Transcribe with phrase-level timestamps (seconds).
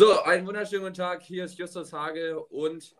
[0.00, 1.20] So, einen wunderschönen guten Tag.
[1.20, 2.96] Hier ist Justus Hage und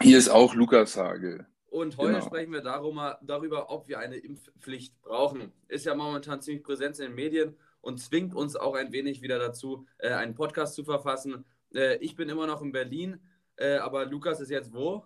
[0.00, 1.46] hier ist auch Lukas Hage.
[1.68, 2.24] Und heute genau.
[2.24, 5.50] sprechen wir darum, darüber, ob wir eine Impfpflicht brauchen.
[5.66, 9.40] Ist ja momentan ziemlich präsent in den Medien und zwingt uns auch ein wenig wieder
[9.40, 11.44] dazu, äh, einen Podcast zu verfassen.
[11.74, 13.18] Äh, ich bin immer noch in Berlin,
[13.56, 15.04] äh, aber Lukas ist jetzt wo?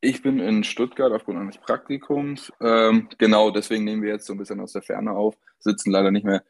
[0.00, 2.52] Ich bin in Stuttgart aufgrund eines Praktikums.
[2.60, 6.10] Ähm, genau, deswegen nehmen wir jetzt so ein bisschen aus der Ferne auf, sitzen leider
[6.10, 6.42] nicht mehr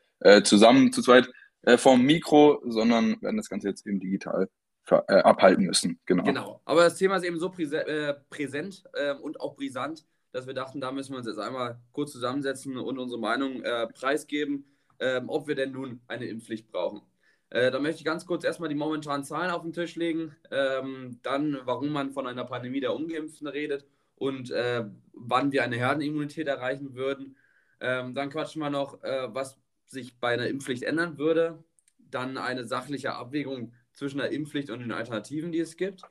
[0.45, 1.31] zusammen zu zweit
[1.63, 4.49] äh, vom Mikro, sondern werden das Ganze jetzt eben digital
[4.91, 6.01] äh, abhalten müssen.
[6.07, 6.25] Genau.
[6.25, 6.61] Genau.
[6.65, 10.55] Aber das Thema ist eben so präse äh, präsent äh, und auch brisant, dass wir
[10.55, 14.65] dachten, da müssen wir uns jetzt einmal kurz zusammensetzen und unsere Meinung äh, preisgeben,
[14.99, 17.03] ähm, ob wir denn nun eine Impfpflicht brauchen.
[17.51, 21.19] Äh, da möchte ich ganz kurz erstmal die momentanen Zahlen auf den Tisch legen, ähm,
[21.23, 23.87] dann warum man von einer Pandemie der Ungeimpften redet
[24.17, 27.37] und wann wir eine Herdenimmunität erreichen würden.
[27.81, 29.59] Ähm, dann quatschen wir noch, was
[29.91, 31.63] sich bei einer Impfpflicht ändern würde,
[31.99, 36.03] dann eine sachliche Abwägung zwischen der Impfpflicht und den Alternativen, die es gibt.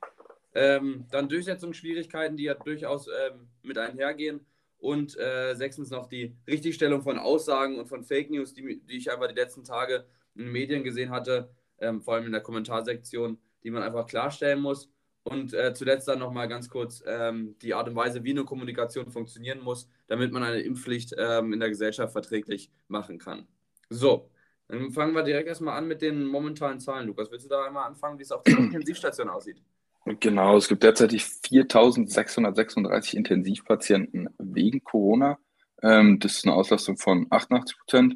[0.53, 4.45] Ähm, dann Durchsetzungsschwierigkeiten, die ja durchaus ähm, mit einhergehen.
[4.77, 9.11] Und äh, sechstens noch die Richtigstellung von Aussagen und von Fake News, die, die ich
[9.11, 10.05] einfach die letzten Tage
[10.35, 11.49] in den Medien gesehen hatte,
[11.79, 14.89] ähm, vor allem in der Kommentarsektion, die man einfach klarstellen muss.
[15.23, 19.11] Und äh, zuletzt dann nochmal ganz kurz ähm, die Art und Weise, wie eine Kommunikation
[19.11, 23.45] funktionieren muss, damit man eine Impfpflicht ähm, in der Gesellschaft verträglich machen kann.
[23.89, 24.29] So,
[24.67, 27.07] dann fangen wir direkt erstmal an mit den momentanen Zahlen.
[27.07, 29.61] Lukas, willst du da einmal anfangen, wie es auf der Intensivstation aussieht?
[30.05, 35.37] Genau, es gibt derzeit 4.636 Intensivpatienten wegen Corona.
[35.81, 38.15] Ähm, das ist eine Auslastung von 88 Prozent.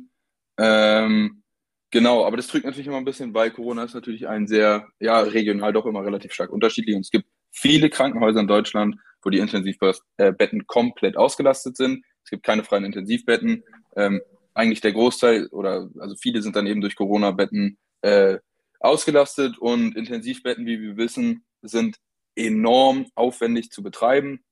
[0.57, 1.43] Ähm,
[1.91, 5.19] genau, aber das drückt natürlich immer ein bisschen, weil Corona ist natürlich ein sehr, ja,
[5.19, 6.95] regional doch immer relativ stark unterschiedlich.
[6.95, 12.03] Und es gibt viele Krankenhäuser in Deutschland, wo die Intensivbetten komplett ausgelastet sind.
[12.23, 13.63] Es gibt keine freien Intensivbetten.
[13.95, 14.21] Ähm,
[14.53, 18.37] eigentlich der Großteil oder also viele sind dann eben durch Corona-Betten äh,
[18.79, 21.97] ausgelastet und Intensivbetten, wie wir wissen, sind
[22.35, 24.43] enorm aufwendig zu betreiben.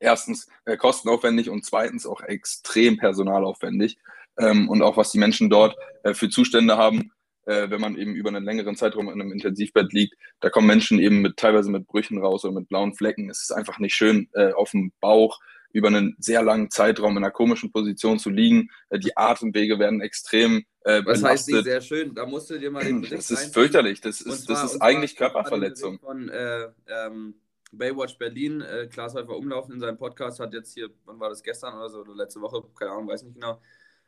[0.00, 3.98] Erstens äh, kostenaufwendig und zweitens auch extrem personalaufwendig.
[4.38, 7.12] Ähm, und auch was die Menschen dort äh, für Zustände haben,
[7.46, 10.98] äh, wenn man eben über einen längeren Zeitraum in einem Intensivbett liegt, da kommen Menschen
[10.98, 13.30] eben mit teilweise mit Brüchen raus oder mit blauen Flecken.
[13.30, 15.38] Es ist einfach nicht schön äh, auf dem Bauch
[15.72, 18.70] über einen sehr langen Zeitraum in einer komischen Position zu liegen.
[18.88, 22.14] Äh, die Atemwege werden extrem äh, Was heißt nicht sehr schön?
[22.14, 24.00] Da musst du dir mal den Bericht Das ist fürchterlich.
[24.00, 25.98] Das ist, zwar, das ist eigentlich Körperverletzung.
[25.98, 27.34] Von äh, ähm,
[27.72, 31.42] Baywatch Berlin, äh, Klaas Häufer Umlaufen in seinem Podcast hat jetzt hier, wann war das
[31.42, 33.60] gestern oder so, oder letzte Woche, keine Ahnung, weiß nicht genau,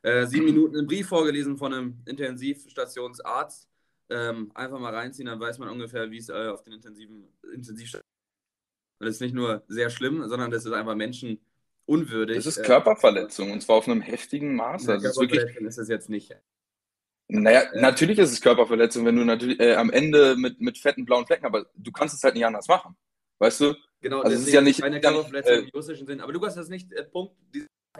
[0.02, 3.68] äh, sieben Minuten einen Brief vorgelesen von einem Intensivstationsarzt.
[4.10, 8.08] Ähm, einfach mal reinziehen, dann weiß man ungefähr, wie es äh, auf den intensiven Intensivstationen
[8.98, 11.40] und das ist nicht nur sehr schlimm, sondern das ist einfach Menschen
[11.88, 12.36] unwürdig.
[12.36, 14.88] Das ist äh, Körperverletzung und zwar auf einem heftigen Maß.
[14.88, 16.36] Also ist, wirklich, ist es jetzt nicht.
[17.28, 21.04] Naja, äh, natürlich ist es Körperverletzung, wenn du natürlich äh, am Ende mit, mit fetten
[21.04, 22.96] blauen Flecken, aber du kannst es halt nicht anders machen.
[23.38, 23.74] Weißt du?
[24.00, 26.20] Genau, also es ist ja nicht keine Körperverletzung äh, im juristischen Sinn.
[26.20, 27.34] Aber Lukas, das ist nicht äh, Punkt.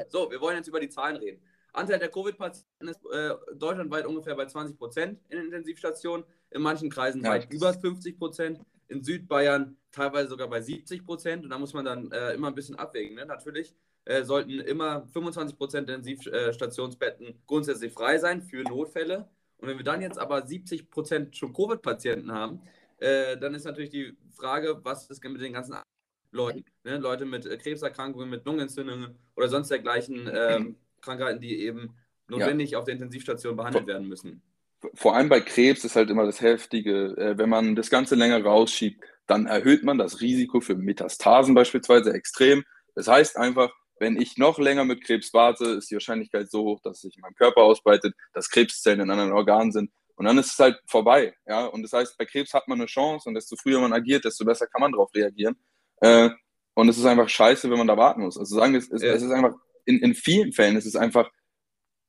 [0.08, 1.42] So, wir wollen jetzt über die Zahlen reden.
[1.72, 7.22] Anteil der Covid-Patienten ist äh, deutschlandweit ungefähr bei 20 Prozent in Intensivstationen, in manchen Kreisen
[7.22, 11.44] ja, weit über 50 Prozent, in Südbayern teilweise sogar bei 70 Prozent.
[11.44, 13.16] Und da muss man dann äh, immer ein bisschen abwägen.
[13.16, 13.26] Ne?
[13.26, 19.28] Natürlich äh, sollten immer 25 Prozent der Intensivstationsbetten grundsätzlich frei sein für Notfälle.
[19.58, 22.62] Und wenn wir dann jetzt aber 70 Prozent schon Covid-Patienten haben,
[22.98, 25.76] äh, dann ist natürlich die Frage, was ist mit den ganzen
[26.30, 26.98] Leuten, ne?
[26.98, 31.94] Leute mit äh, Krebserkrankungen, mit Lungenentzündungen oder sonst dergleichen ähm, Krankheiten, die eben
[32.28, 32.78] notwendig ja.
[32.78, 34.42] auf der Intensivstation behandelt werden müssen.
[34.94, 38.42] Vor allem bei Krebs ist halt immer das Heftige, äh, wenn man das Ganze länger
[38.42, 42.64] rausschiebt, dann erhöht man das Risiko für Metastasen beispielsweise extrem.
[42.94, 46.80] Das heißt einfach, wenn ich noch länger mit Krebs warte, ist die Wahrscheinlichkeit so hoch,
[46.82, 49.90] dass sich in meinem Körper ausbreitet, dass Krebszellen in anderen Organen sind.
[50.14, 51.34] Und dann ist es halt vorbei.
[51.46, 51.66] Ja?
[51.66, 54.44] Und das heißt, bei Krebs hat man eine Chance und desto früher man agiert, desto
[54.44, 55.56] besser kann man darauf reagieren.
[56.00, 56.30] Äh,
[56.74, 58.38] und es ist einfach scheiße, wenn man da warten muss.
[58.38, 59.12] Also sagen wir, es, ja.
[59.12, 61.30] es ist einfach in, in vielen Fällen ist es einfach,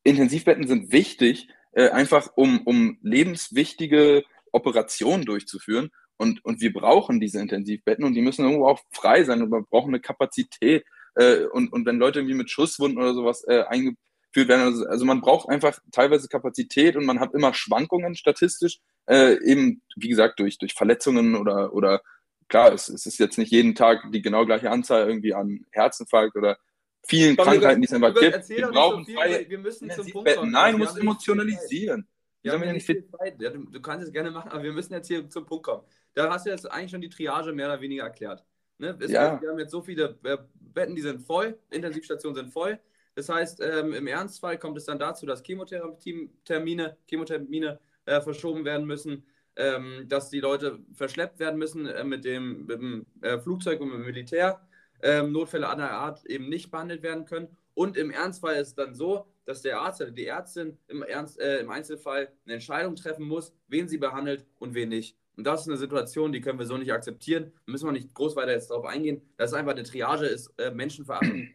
[0.04, 5.92] Intensivbetten sind wichtig, äh, einfach um, um lebenswichtige Operationen durchzuführen.
[6.18, 9.62] Und, und wir brauchen diese Intensivbetten und die müssen irgendwo auch frei sein und wir
[9.62, 10.84] brauchen eine Kapazität.
[11.16, 15.06] Äh, und, und wenn Leute irgendwie mit Schusswunden oder sowas äh, eingeführt werden, also, also
[15.06, 20.38] man braucht einfach teilweise Kapazität und man hat immer Schwankungen statistisch, äh, eben wie gesagt
[20.42, 22.02] durch, durch Verletzungen oder, oder
[22.50, 26.36] klar, es, es ist jetzt nicht jeden Tag die genau gleiche Anzahl irgendwie an Herzinfarkt
[26.36, 26.58] oder
[27.04, 28.50] vielen Komm, Krankheiten, die es einfach gibt.
[28.50, 30.52] Wir brauchen so freie wir müssen zum Punkt kommen.
[30.52, 32.08] Nein, du musst emotionalisieren.
[32.42, 33.42] Wir haben ja nicht viel Zeit.
[33.42, 35.84] Ja, du, du, kannst es gerne machen, aber wir müssen jetzt hier zum Punkt kommen.
[36.14, 38.44] Da hast du jetzt eigentlich schon die Triage mehr oder weniger erklärt.
[38.78, 38.98] Ne?
[39.08, 39.42] ja.
[39.42, 42.80] Wir haben jetzt so viele äh, Betten, die sind voll, Intensivstationen sind voll.
[43.16, 48.88] Das heißt, ähm, im Ernstfall kommt es dann dazu, dass Chemotherapie-Termine Chemotermine äh, verschoben werden
[48.88, 49.26] müssen.
[49.60, 53.90] ähm, dass die Leute verschleppt werden müssen äh, mit dem, mit dem äh, Flugzeug und
[53.90, 54.62] mit dem Militär,
[55.02, 57.58] ähm, Notfälle anderer Art eben nicht behandelt werden können.
[57.74, 61.40] Und im Ernstfall ist es dann so, dass der Arzt oder die Ärztin im, Ernst,
[61.40, 65.16] äh, im Einzelfall eine Entscheidung treffen muss, wen sie behandelt und wen nicht.
[65.38, 67.54] Und das ist eine Situation, die können wir so nicht akzeptieren.
[67.66, 69.22] Da müssen wir nicht groß weiter jetzt darauf eingehen.
[69.38, 71.54] Das ist einfach eine Triage, ist äh, Menschenverachten,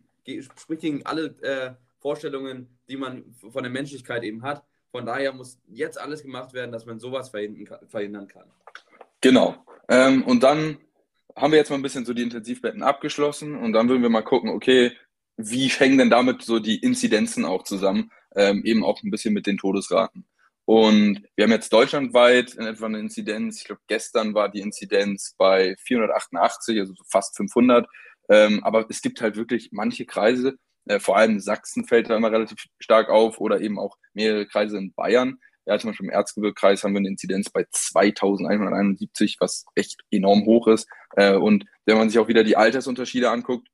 [0.58, 4.64] spricht gegen alle äh, Vorstellungen, die man von der Menschlichkeit eben hat.
[4.90, 8.50] Von daher muss jetzt alles gemacht werden, dass man sowas verhindern kann.
[9.20, 9.56] Genau.
[9.88, 10.78] Ähm, und dann
[11.36, 14.22] haben wir jetzt mal ein bisschen so die Intensivbetten abgeschlossen und dann würden wir mal
[14.22, 14.92] gucken, okay,
[15.36, 19.46] wie hängen denn damit so die Inzidenzen auch zusammen, ähm, eben auch ein bisschen mit
[19.46, 20.26] den Todesraten.
[20.66, 25.34] Und wir haben jetzt deutschlandweit in etwa eine Inzidenz, ich glaube gestern war die Inzidenz
[25.36, 27.86] bei 488, also fast 500,
[28.30, 30.56] ähm, aber es gibt halt wirklich manche Kreise,
[30.86, 34.78] äh, vor allem Sachsen fällt da immer relativ stark auf oder eben auch mehrere Kreise
[34.78, 35.38] in Bayern.
[35.66, 40.68] Ja, zum Beispiel im Erzgebirgskreis haben wir eine Inzidenz bei 2171, was echt enorm hoch
[40.68, 40.88] ist.
[41.16, 43.68] Äh, und wenn man sich auch wieder die Altersunterschiede anguckt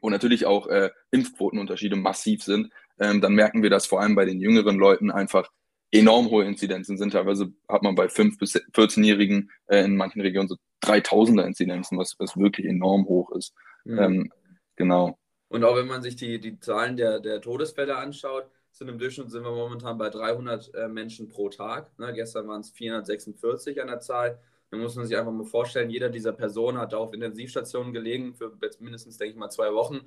[0.00, 4.24] und natürlich auch äh, Impfquotenunterschiede massiv sind, ähm, dann merken wir, dass vor allem bei
[4.24, 5.48] den jüngeren Leuten einfach
[5.92, 7.12] enorm hohe Inzidenzen sind.
[7.12, 12.16] Teilweise hat man bei 5- bis 14-Jährigen äh, in manchen Regionen so 3000er Inzidenzen, was,
[12.18, 13.54] was wirklich enorm hoch ist.
[13.84, 13.98] Mhm.
[13.98, 14.32] Ähm,
[14.76, 15.18] genau.
[15.48, 19.30] Und auch wenn man sich die, die Zahlen der, der Todesfälle anschaut, sind im Durchschnitt
[19.30, 21.96] sind wir momentan bei 300 äh, Menschen pro Tag.
[21.98, 24.40] Ne, gestern waren es 446 an der Zahl.
[24.70, 28.56] Da muss man sich einfach mal vorstellen, jeder dieser Personen hat auf Intensivstationen gelegen für
[28.62, 30.00] jetzt mindestens, denke ich mal, zwei Wochen,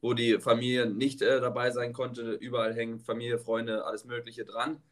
[0.00, 2.32] wo die Familie nicht äh, dabei sein konnte.
[2.32, 4.82] Überall hängen Familie, Freunde, alles Mögliche dran.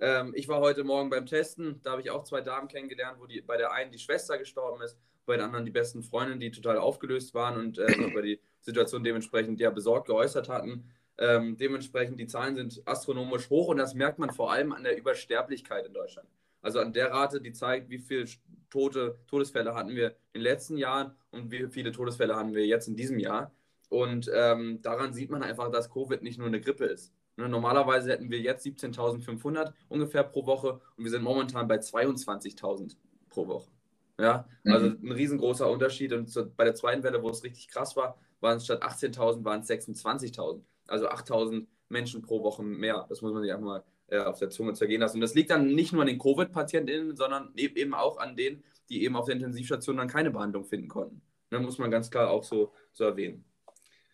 [0.00, 3.26] Ähm, ich war heute Morgen beim Testen, da habe ich auch zwei Damen kennengelernt, wo
[3.26, 6.50] die, bei der einen die Schwester gestorben ist, bei der anderen die besten Freundinnen, die
[6.50, 10.90] total aufgelöst waren und äh, über die Situation dementsprechend ja besorgt geäußert hatten.
[11.18, 14.96] Ähm, dementsprechend die Zahlen sind astronomisch hoch und das merkt man vor allem an der
[14.96, 16.28] Übersterblichkeit in Deutschland.
[16.60, 18.24] Also an der Rate, die zeigt, wie viele
[18.70, 22.88] Tote, Todesfälle hatten wir in den letzten Jahren und wie viele Todesfälle haben wir jetzt
[22.88, 23.52] in diesem Jahr.
[23.90, 27.12] Und ähm, daran sieht man einfach, dass Covid nicht nur eine Grippe ist.
[27.36, 32.96] Ne, normalerweise hätten wir jetzt 17.500 ungefähr pro Woche und wir sind momentan bei 22.000
[33.28, 33.70] pro Woche.
[34.18, 34.98] Ja, also mhm.
[35.02, 36.12] ein riesengroßer Unterschied.
[36.12, 39.60] Und bei der zweiten Welle, wo es richtig krass war, waren es statt 18.000, waren
[39.60, 40.62] es 26.000.
[40.86, 43.06] Also 8.000 Menschen pro Woche mehr.
[43.08, 45.16] Das muss man sich einfach mal äh, auf der Zunge zergehen lassen.
[45.16, 48.62] Und das liegt dann nicht nur an den Covid-PatientInnen, sondern e-, eben auch an denen,
[48.88, 51.22] die eben auf der Intensivstation dann keine Behandlung finden konnten.
[51.50, 53.44] Da muss man ganz klar auch so, so erwähnen.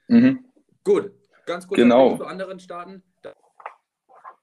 [0.08, 0.44] Mhm.
[0.84, 1.12] Gut,
[1.46, 2.16] ganz kurz genau.
[2.16, 3.02] zu anderen Staaten.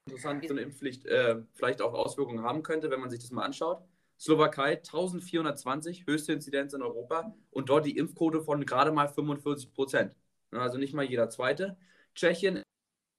[0.06, 3.44] Interessant, so eine Impfpflicht äh, vielleicht auch Auswirkungen haben könnte, wenn man sich das mal
[3.44, 3.82] anschaut.
[4.18, 10.16] Slowakei 1420, höchste Inzidenz in Europa und dort die Impfquote von gerade mal 45 Prozent.
[10.50, 11.76] Also nicht mal jeder zweite.
[12.14, 12.62] Tschechien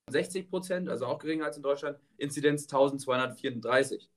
[0.10, 4.10] 60 Prozent, also auch geringer als in Deutschland, Inzidenz 1234.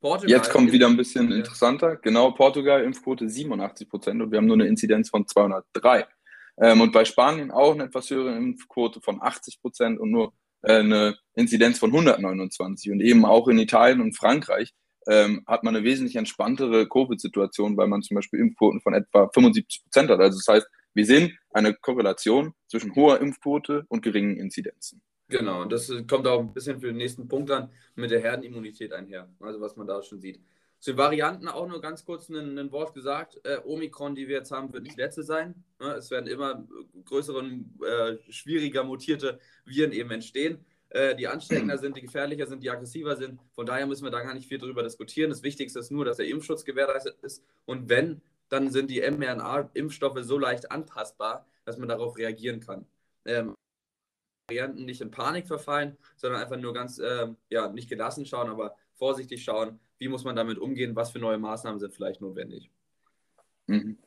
[0.00, 1.96] Portugal, Jetzt kommt wieder ein bisschen interessanter.
[1.96, 6.06] Genau, Portugal Impfquote 87 Prozent und wir haben nur eine Inzidenz von 203.
[6.58, 10.80] Ähm, und bei Spanien auch eine etwas höhere Impfquote von 80 Prozent und nur äh,
[10.80, 12.92] eine Inzidenz von 129.
[12.92, 14.74] Und eben auch in Italien und Frankreich
[15.08, 19.84] ähm, hat man eine wesentlich entspanntere Covid-Situation, weil man zum Beispiel Impfquoten von etwa 75
[19.84, 20.20] Prozent hat.
[20.20, 25.02] Also das heißt, wir sehen eine Korrelation zwischen hoher Impfquote und geringen Inzidenzen.
[25.28, 28.92] Genau, und das kommt auch ein bisschen für den nächsten Punkt an mit der Herdenimmunität
[28.92, 30.40] einher, also was man da schon sieht.
[30.78, 33.40] Zu Varianten auch nur ganz kurz ein, ein Wort gesagt.
[33.44, 35.64] Äh, Omikron, die wir jetzt haben, wird nicht letzte sein.
[35.80, 35.94] Ne?
[35.94, 36.66] Es werden immer
[37.06, 42.70] größere, äh, schwieriger mutierte Viren eben entstehen äh, die ansteckender sind, die gefährlicher sind, die
[42.70, 43.40] aggressiver sind.
[43.52, 45.30] Von daher müssen wir da gar nicht viel darüber diskutieren.
[45.30, 47.44] Das Wichtigste ist nur, dass der Impfschutz gewährleistet ist.
[47.64, 52.86] Und wenn, dann sind die mRNA-Impfstoffe so leicht anpassbar, dass man darauf reagieren kann.
[53.24, 53.54] Ähm,
[54.48, 58.76] Varianten nicht in Panik verfallen, sondern einfach nur ganz, ähm, ja, nicht gelassen schauen, aber
[58.94, 62.70] vorsichtig schauen, wie muss man damit umgehen, was für neue Maßnahmen sind vielleicht notwendig.
[63.66, 63.98] Mhm.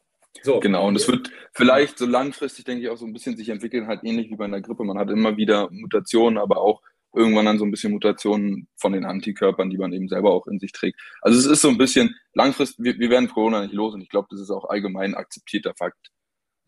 [0.43, 0.59] So.
[0.59, 3.87] Genau, und es wird vielleicht so langfristig, denke ich, auch so ein bisschen sich entwickeln,
[3.87, 4.83] halt ähnlich wie bei einer Grippe.
[4.83, 6.81] Man hat immer wieder Mutationen, aber auch
[7.17, 10.59] irgendwann dann so ein bisschen Mutationen von den Antikörpern, die man eben selber auch in
[10.59, 10.99] sich trägt.
[11.21, 14.09] Also es ist so ein bisschen langfristig, wir, wir werden Corona nicht los und ich
[14.09, 16.11] glaube, das ist auch allgemein akzeptierter Fakt.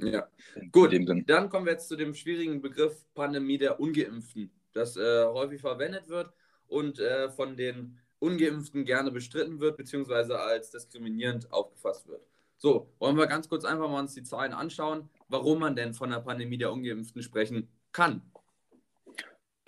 [0.02, 0.28] Ja,
[0.72, 0.94] gut.
[1.28, 6.08] Dann kommen wir jetzt zu dem schwierigen Begriff Pandemie der Ungeimpften, das äh, häufig verwendet
[6.08, 6.32] wird
[6.68, 12.22] und äh, von den Ungeimpften gerne bestritten wird, beziehungsweise als diskriminierend aufgefasst wird.
[12.58, 16.10] So, wollen wir ganz kurz einfach mal uns die Zahlen anschauen, warum man denn von
[16.10, 18.22] der Pandemie der Ungeimpften sprechen kann.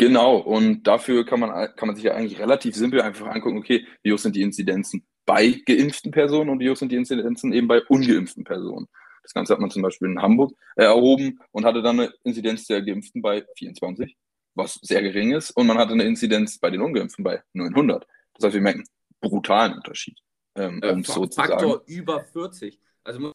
[0.01, 3.86] Genau, und dafür kann man, kann man sich ja eigentlich relativ simpel einfach angucken, okay,
[4.01, 7.67] wie hoch sind die Inzidenzen bei geimpften Personen und wie hoch sind die Inzidenzen eben
[7.67, 8.88] bei ungeimpften Personen.
[9.22, 12.65] Das Ganze hat man zum Beispiel in Hamburg äh, erhoben und hatte dann eine Inzidenz
[12.65, 14.17] der Geimpften bei 24,
[14.55, 18.08] was sehr gering ist, und man hatte eine Inzidenz bei den Ungeimpften bei 900.
[18.34, 18.84] Das heißt, wir merken
[19.20, 20.17] brutalen Unterschied.
[20.55, 21.84] ähm, Äh, um so Faktor sagen.
[21.86, 22.79] über 40.
[23.03, 23.34] Also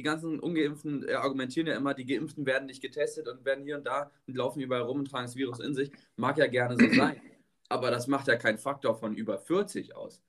[0.00, 3.76] die ganzen Ungeimpften äh, argumentieren ja immer, die Geimpften werden nicht getestet und werden hier
[3.76, 5.92] und da und laufen überall rum und tragen das Virus in sich.
[6.16, 7.20] Mag ja gerne so sein.
[7.68, 10.22] Aber das macht ja keinen Faktor von über 40 aus.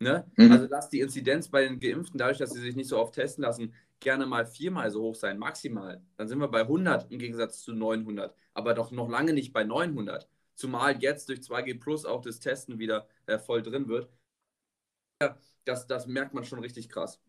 [0.00, 0.28] Ne?
[0.36, 0.50] Mhm.
[0.50, 3.44] Also lass die Inzidenz bei den Geimpften, dadurch, dass sie sich nicht so oft testen
[3.44, 6.02] lassen, gerne mal viermal so hoch sein, maximal.
[6.16, 8.34] Dann sind wir bei 100 im Gegensatz zu 900.
[8.54, 10.28] Aber doch noch lange nicht bei 900.
[10.56, 14.08] Zumal jetzt durch 2G Plus auch das Testen wieder äh, voll drin wird.
[15.22, 17.20] Ja, das, das merkt man schon richtig krass.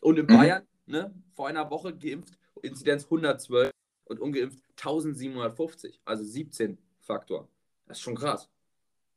[0.00, 0.36] Und in Mhm.
[0.36, 3.70] Bayern, ne, vor einer Woche geimpft, Inzidenz 112
[4.04, 7.48] und ungeimpft 1750, also 17 Faktor.
[7.86, 8.48] Das ist schon krass.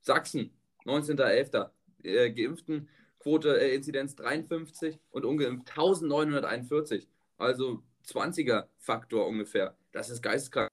[0.02, 0.52] Sachsen,
[0.86, 1.70] 19.11.
[2.04, 2.88] Äh, geimpften
[3.20, 7.08] Quote, äh, Inzidenz 53 und ungeimpft 1941.
[7.38, 9.76] Also 20er Faktor ungefähr.
[9.92, 10.70] Das ist geisteskrank.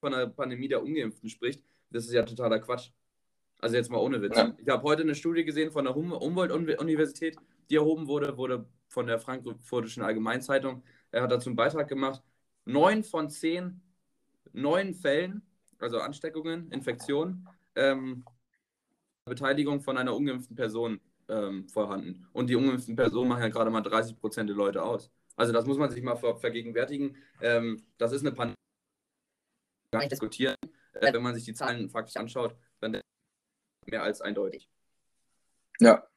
[0.00, 2.90] Von einer Pandemie der Ungeimpften spricht, das ist ja totaler Quatsch.
[3.60, 4.36] Also jetzt mal ohne Witz.
[4.36, 4.54] Ja.
[4.58, 7.36] Ich habe heute eine Studie gesehen von der Hum- Humboldt-Universität,
[7.70, 10.82] die erhoben wurde, wurde von der Frankfurtischen Allgemeinzeitung.
[11.10, 12.22] Er hat dazu einen Beitrag gemacht.
[12.64, 13.80] Neun von zehn
[14.52, 15.42] neuen Fällen,
[15.78, 18.24] also Ansteckungen, Infektionen, ähm,
[19.24, 22.26] Beteiligung von einer ungeimpften Person ähm, vorhanden.
[22.32, 25.10] Und die ungeimpften Personen machen ja gerade mal 30 Prozent der Leute aus.
[25.36, 27.16] Also das muss man sich mal ver vergegenwärtigen.
[27.40, 28.56] Ähm, das ist eine Pandemie,
[29.92, 30.56] gar nicht diskutieren.
[30.94, 33.00] Äh, wenn man sich die Zahlen faktisch anschaut, dann
[33.86, 34.68] mehr als eindeutig.
[35.80, 36.08] Ja,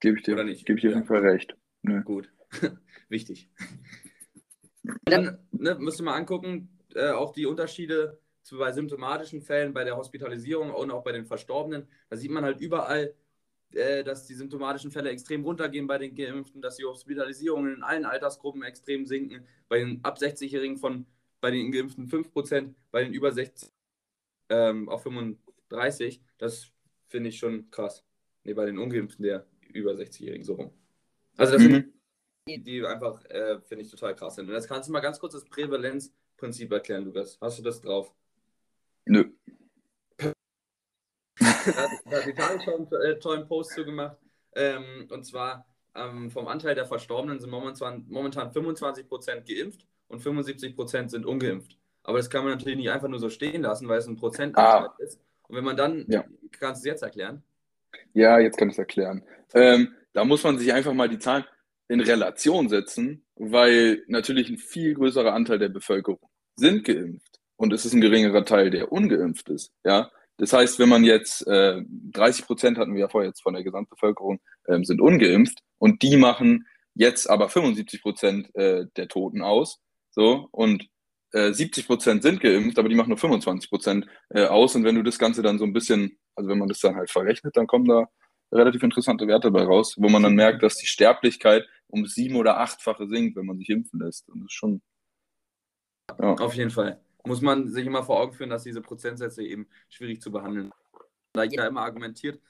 [0.00, 0.64] gebe ich dir, Oder nicht?
[0.66, 1.56] gebe ich dir auf jeden Fall recht.
[1.82, 2.02] Ne.
[2.04, 2.32] Gut.
[3.08, 3.50] Wichtig.
[5.04, 9.84] Dann ne, müsst ihr mal angucken, äh, auch die Unterschiede zu, bei symptomatischen Fällen, bei
[9.84, 11.86] der Hospitalisierung und auch bei den Verstorbenen.
[12.08, 13.14] Da sieht man halt überall,
[13.72, 18.04] äh, dass die symptomatischen Fälle extrem runtergehen bei den Geimpften, dass die Hospitalisierungen in allen
[18.06, 19.46] Altersgruppen extrem sinken.
[19.68, 21.06] Bei den ab 60-Jährigen von
[21.40, 23.70] bei den Geimpften 5%, bei den über 60
[24.48, 26.20] ähm, auf 35.
[26.38, 26.72] Das
[27.06, 28.04] finde ich schon krass.
[28.44, 30.72] Nee, bei den Ungeimpften der über 60-Jährigen so rum.
[31.38, 31.92] Also das sind Mhm.
[32.48, 34.48] die, die einfach, äh, finde ich, total krass sind.
[34.48, 37.38] Und jetzt kannst du mal ganz kurz das Prävalenzprinzip erklären, Lukas.
[37.40, 38.12] Hast du das drauf?
[39.06, 39.30] Nö.
[40.20, 44.16] Da hat, da hat die Tagesschau einen äh, tollen Post zu gemacht.
[44.56, 51.08] Ähm, und zwar ähm, vom Anteil der Verstorbenen sind momentan, momentan 25% geimpft und 75%
[51.10, 51.78] sind ungeimpft.
[52.02, 54.88] Aber das kann man natürlich nicht einfach nur so stehen lassen, weil es ein Prozentanteil
[54.98, 55.20] ist.
[55.46, 56.24] Und wenn man dann, Ja.
[56.58, 57.42] kannst du es jetzt erklären?
[58.14, 59.22] Ja, jetzt kann ich es erklären.
[59.54, 61.44] Ähm, da muss man sich einfach mal die Zahlen
[61.88, 67.84] in Relation setzen, weil natürlich ein viel größerer Anteil der Bevölkerung sind geimpft und es
[67.84, 69.72] ist ein geringerer Teil, der ungeimpft ist.
[69.84, 73.54] Ja, das heißt, wenn man jetzt äh, 30 Prozent hatten wir ja vorher jetzt von
[73.54, 79.42] der Gesamtbevölkerung ähm, sind ungeimpft und die machen jetzt aber 75 Prozent äh, der Toten
[79.42, 80.88] aus, so und
[81.32, 84.94] äh, 70 Prozent sind geimpft, aber die machen nur 25 Prozent äh, aus und wenn
[84.94, 87.66] du das Ganze dann so ein bisschen, also wenn man das dann halt verrechnet, dann
[87.66, 88.08] kommen da
[88.52, 92.58] relativ interessante Werte bei raus, wo man dann merkt, dass die Sterblichkeit um sieben oder
[92.58, 94.28] achtfache sinkt, wenn man sich impfen lässt.
[94.28, 94.82] Und das ist schon.
[96.18, 96.34] Ja.
[96.34, 97.00] Auf jeden Fall.
[97.24, 100.72] Muss man sich immer vor Augen führen, dass diese Prozentsätze eben schwierig zu behandeln.
[101.32, 102.40] Da jeder immer argumentiert,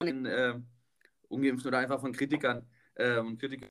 [0.00, 0.54] in, äh,
[1.28, 3.68] Ungeimpften oder einfach von Kritikern äh, und Kritikern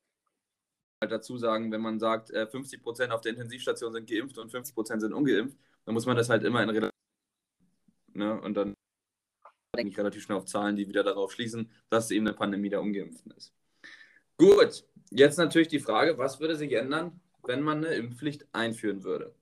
[1.02, 5.00] halt dazu sagen, wenn man sagt, äh, 50% auf der Intensivstation sind geimpft und 50%
[5.00, 6.92] sind ungeimpft, dann muss man das halt immer in Relation.
[8.14, 8.42] Ne?
[8.42, 8.74] Und dann
[9.78, 12.70] denke ich relativ schnell auf Zahlen, die wieder darauf schließen, dass es eben eine Pandemie
[12.70, 13.54] der Ungeimpften ist.
[14.38, 19.34] Gut, jetzt natürlich die Frage, was würde sich ändern, wenn man eine Impfpflicht einführen würde?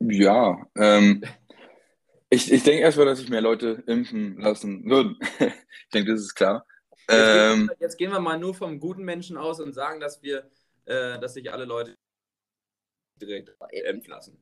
[0.00, 1.24] Ja, ähm,
[2.28, 5.16] ich, ich denke erstmal, dass sich mehr Leute impfen lassen würden.
[5.40, 6.66] ich denke, das ist klar.
[7.08, 10.00] Jetzt, Ähm, gehen wir, jetzt gehen wir mal nur vom guten Menschen aus und sagen,
[10.00, 10.50] dass wir,
[10.84, 11.96] äh, dass sich alle Leute
[13.20, 14.38] direkt impfen lassen.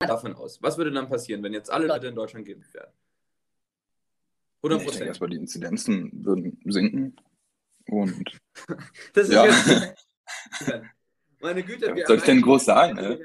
[0.00, 0.62] Davon aus.
[0.62, 2.92] Was würde dann passieren, wenn jetzt alle Leute in Deutschland geimpft werden?
[4.62, 5.06] 100 ich denke Prozent.
[5.08, 7.16] erstmal, die Inzidenzen würden sinken.
[7.88, 8.24] Und
[9.14, 9.46] Das ist Ja.
[9.46, 10.06] jetzt.
[11.40, 13.18] Meine Güte, Ja, wir soll ich denn groß sagen, eine ne?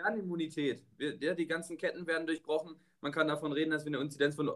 [0.98, 2.76] Wir, ja, die ganzen Ketten werden durchbrochen.
[3.02, 4.52] Man kann davon reden, dass wir eine Inzidenz von.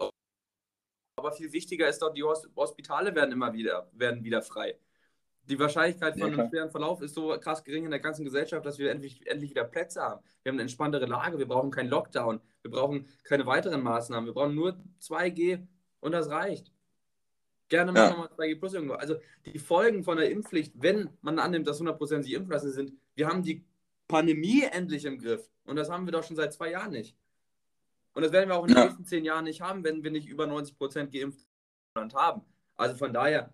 [1.19, 4.77] Aber viel wichtiger ist doch, die Hos- Hospitale werden immer wieder, werden wieder frei.
[5.49, 8.65] Die Wahrscheinlichkeit von Ja, einem schweren Verlauf ist so krass gering in der ganzen Gesellschaft,
[8.65, 10.21] dass wir endlich, endlich wieder Plätze haben.
[10.43, 14.33] Wir haben eine entspanntere Lage, wir brauchen keinen Lockdown, wir brauchen keine weiteren Maßnahmen, wir
[14.33, 15.65] brauchen nur 2G
[16.07, 16.71] und das reicht.
[17.69, 18.11] Gerne machen Ja.
[18.11, 18.93] wir mal 2G plus irgendwo.
[18.95, 22.93] Also die Folgen von der Impfpflicht, wenn man annimmt, dass 100% sich impfen lassen sind,
[23.15, 23.63] wir haben die
[24.07, 25.49] Pandemie endlich im Griff.
[25.65, 27.15] Und das haben wir doch schon seit zwei Jahren nicht.
[28.13, 28.85] Und das werden wir auch in den Ja.
[28.85, 31.45] nächsten zehn Jahren nicht haben, wenn wir nicht über 90% geimpft
[32.13, 32.41] haben.
[32.77, 33.53] Also von daher,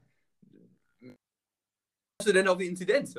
[1.01, 3.15] was du denn auf die Inzidenz?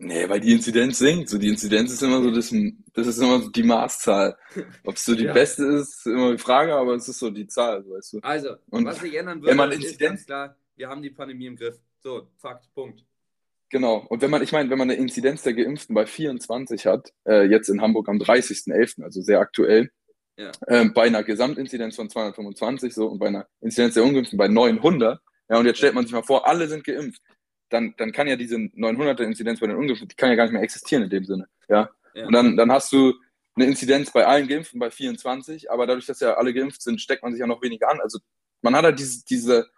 [0.00, 1.28] Nee, weil die Inzidenz sinkt.
[1.28, 2.54] So, die Inzidenz ist immer so das,
[2.92, 4.36] das ist immer so die Maßzahl.
[4.84, 5.32] Ob es so die ja.
[5.32, 8.18] beste ist, ist immer die Frage, aber es ist so die Zahl, weißt du.
[8.22, 11.46] Also, Und was sich ändern würde, man Inzidenz, ist ganz klar, wir haben die Pandemie
[11.46, 11.80] im Griff.
[12.00, 13.04] So, Fakt, Punkt.
[13.70, 14.06] Genau.
[14.08, 17.44] Und wenn man, ich meine, wenn man eine Inzidenz der Geimpften bei 24 hat, äh,
[17.46, 19.90] jetzt in Hamburg am 30.11., also sehr aktuell,
[20.36, 20.52] ja.
[20.68, 25.20] äh, bei einer Gesamtinzidenz von 225 so und bei einer Inzidenz der Ungeimpften bei 900,
[25.50, 27.22] ja, und jetzt stellt man sich mal vor, alle sind geimpft
[27.70, 30.52] dann, dann kann ja diese 900er Inzidenz bei den Ungeimpften, die kann ja gar nicht
[30.52, 31.48] mehr existieren in dem Sinne.
[31.68, 31.90] Ja.
[32.14, 32.26] ja.
[32.26, 33.14] Und dann, dann hast du
[33.56, 37.22] eine Inzidenz bei allen Geimpften bei 24, aber dadurch, dass ja alle geimpft sind, steckt
[37.22, 38.00] man sich ja noch weniger an.
[38.00, 38.18] Also
[38.62, 39.70] man hat halt diese, diese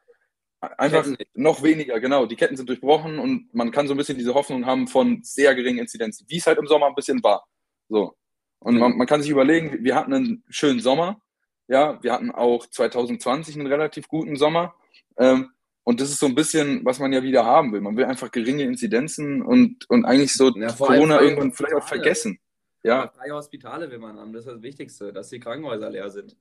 [0.61, 2.27] einfach noch weniger, genau.
[2.27, 5.55] Die Ketten sind durchbrochen und man kann so ein bisschen diese Hoffnung haben von sehr
[5.55, 7.47] geringen Inzidenzen, wie es halt im Sommer ein bisschen war.
[7.89, 8.15] So.
[8.59, 11.21] Und man, man kann sich überlegen, wir hatten einen schönen Sommer.
[11.67, 14.75] Ja, wir hatten auch 2020 einen relativ guten Sommer.
[15.17, 15.51] Ähm,
[15.91, 17.81] und das ist so ein bisschen, was man ja wieder haben will.
[17.81, 22.39] Man will einfach geringe Inzidenzen und, und eigentlich so ja, Corona irgendwann vielleicht auch vergessen.
[22.85, 23.09] Ja.
[23.09, 26.37] Freie Hospitale will man haben, das ist das Wichtigste, dass die Krankenhäuser leer sind.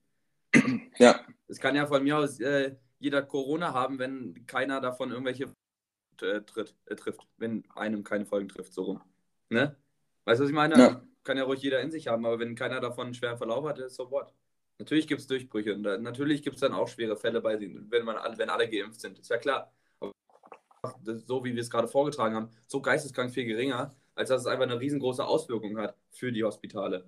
[1.00, 1.22] Ja.
[1.48, 5.46] Es kann ja von mir aus äh, jeder Corona haben, wenn keiner davon irgendwelche
[6.22, 9.02] äh, tritt, äh, trifft, wenn einem keine Folgen trifft, so rum.
[9.50, 9.76] Ne?
[10.26, 10.78] Weißt du, was ich meine?
[10.78, 11.02] Ja.
[11.24, 13.80] Kann ja ruhig jeder in sich haben, aber wenn keiner davon einen schweren Verlauf hat,
[13.80, 14.32] ist so what.
[14.80, 18.06] Natürlich gibt es Durchbrüche und da, natürlich gibt es dann auch schwere Fälle bei wenn
[18.06, 19.20] man wenn alle geimpft sind.
[19.20, 19.72] Ist ja klar.
[20.00, 20.14] Aber
[21.28, 24.64] so wie wir es gerade vorgetragen haben, so geisteskrank viel geringer, als dass es einfach
[24.64, 27.06] eine riesengroße Auswirkung hat für die Hospitale.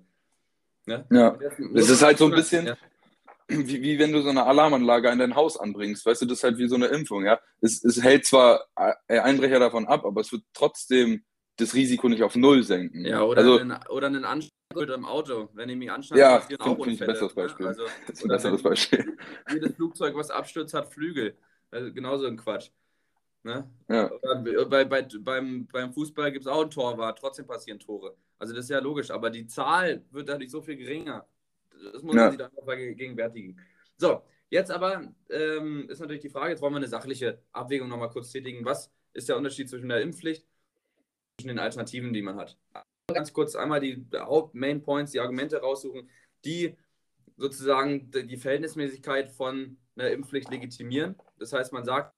[0.84, 1.06] Ne?
[1.10, 1.38] Ja,
[1.74, 2.76] es ist halt so ein bisschen, ja.
[3.48, 6.04] wie, wie wenn du so eine Alarmanlage in dein Haus anbringst.
[6.04, 7.24] Weißt du, das ist halt wie so eine Impfung.
[7.24, 7.40] Ja?
[7.62, 8.66] Es, es hält zwar
[9.08, 11.24] äh, Einbrecher davon ab, aber es wird trotzdem
[11.56, 13.04] das Risiko nicht auf Null senken.
[13.04, 15.48] Ja, oder, also, einen, oder einen Anschlag im Auto.
[15.54, 17.12] Wenn ich mich anschneide, ja, passieren auch Unfälle.
[17.12, 17.34] Besseres?
[17.34, 17.66] Beispiel.
[17.66, 19.16] Also, das ist ein besseres Beispiel.
[19.50, 21.36] Jedes Flugzeug, was abstürzt, hat Flügel.
[21.70, 22.70] Also genauso ein Quatsch.
[23.44, 23.68] Ne?
[23.88, 24.10] Ja.
[24.68, 28.16] Bei, bei, beim, beim Fußball gibt es auch ein Torwart, trotzdem passieren Tore.
[28.38, 31.26] Also das ist ja logisch, aber die Zahl wird dadurch so viel geringer.
[31.92, 33.58] Das muss man sich dann auch vergegenwärtigen.
[33.96, 38.10] So, jetzt aber ähm, ist natürlich die Frage, jetzt wollen wir eine sachliche Abwägung nochmal
[38.10, 38.64] kurz tätigen.
[38.64, 40.46] Was ist der Unterschied zwischen der Impfpflicht
[41.40, 42.56] und den Alternativen, die man hat?
[43.12, 46.08] Ganz kurz einmal die Haupt-Main Points, die Argumente raussuchen,
[46.44, 46.76] die
[47.36, 51.16] sozusagen die Verhältnismäßigkeit von einer Impfpflicht legitimieren.
[51.38, 52.14] Das heißt, man sagt,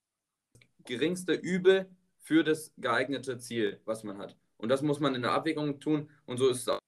[0.84, 4.36] geringste Übel für das geeignete Ziel, was man hat.
[4.56, 6.10] Und das muss man in der Abwägung tun.
[6.26, 6.78] Und so ist es auch.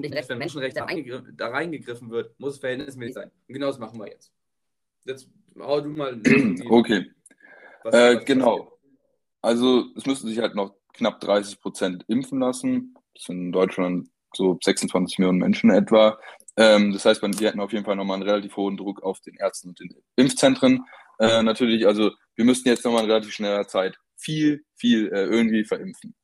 [0.00, 3.30] Wenn Menschenrecht da reingegriffen wird, muss es verhältnismäßig sein.
[3.48, 4.32] Und genau das machen wir jetzt.
[5.04, 5.28] Jetzt
[5.58, 6.20] hau du mal.
[6.68, 7.10] Okay.
[7.82, 8.78] Was, äh, was genau.
[9.40, 12.94] Also es müssten sich halt noch knapp 30 Prozent impfen lassen.
[13.14, 16.18] Das sind in Deutschland so 26 Millionen Menschen etwa.
[16.56, 19.34] Ähm, das heißt, wir hätten auf jeden Fall nochmal einen relativ hohen Druck auf den
[19.36, 20.84] Ärzten und den Impfzentren.
[21.18, 25.64] Äh, natürlich, also wir müssten jetzt nochmal in relativ schneller Zeit viel, viel äh, irgendwie
[25.64, 26.14] verimpfen.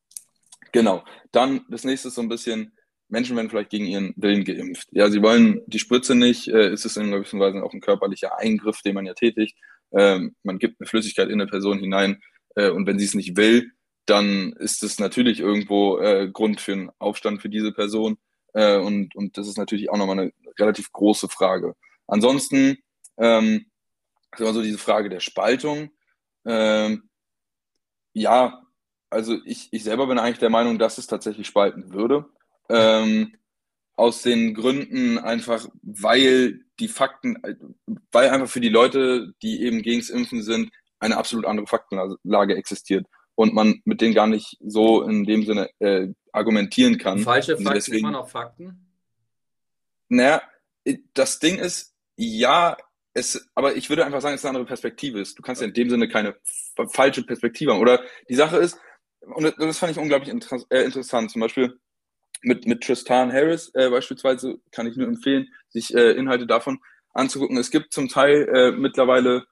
[0.73, 1.05] Genau.
[1.33, 2.73] Dann das nächste ist so ein bisschen,
[3.09, 4.89] Menschen werden vielleicht gegen ihren Willen geimpft.
[4.91, 8.39] Ja, sie wollen die Spritze nicht, äh, ist es in gewisser Weise auch ein körperlicher
[8.39, 9.57] Eingriff, den man ja tätigt.
[9.97, 12.21] Ähm, man gibt eine Flüssigkeit in eine Person hinein
[12.57, 13.71] äh, und wenn sie es nicht will,
[14.07, 18.19] dann ist es natürlich irgendwo äh, Grund für einen Aufstand für diese Person.
[18.53, 21.75] Äh, und, und das ist natürlich auch nochmal eine relativ große Frage.
[22.07, 22.79] Ansonsten
[23.17, 23.67] ähm,
[24.33, 25.91] ist immer so diese Frage der Spaltung.
[26.45, 27.09] Ähm,
[28.13, 28.63] ja,
[29.11, 32.27] also ich, ich selber bin eigentlich der Meinung, dass es tatsächlich spalten würde.
[32.69, 33.37] Ähm,
[33.97, 37.41] aus den Gründen einfach, weil die Fakten,
[38.11, 42.57] weil einfach für die Leute, die eben gegen das Impfen sind, eine absolut andere Faktenlage
[42.57, 47.21] existiert und man mit denen gar nicht so in dem Sinne äh, argumentieren kann.
[47.21, 48.87] Falsche Fakten deswegen, immer noch Fakten?
[50.09, 50.43] Naja,
[51.15, 52.77] das Ding ist, ja,
[53.15, 55.23] es, aber ich würde einfach sagen, es ist eine andere Perspektive.
[55.23, 56.37] Du kannst ja in dem Sinne keine
[56.93, 57.81] falsche Perspektive haben.
[57.81, 58.79] Oder die Sache ist,
[59.21, 61.79] und das fand ich unglaublich inter äh, interessant, zum Beispiel
[62.43, 66.79] mit, mit Tristan Harris äh, beispielsweise kann ich nur empfehlen, sich äh, Inhalte davon
[67.15, 67.57] anzugucken.
[67.57, 69.47] Es gibt zum Teil äh, mittlerweile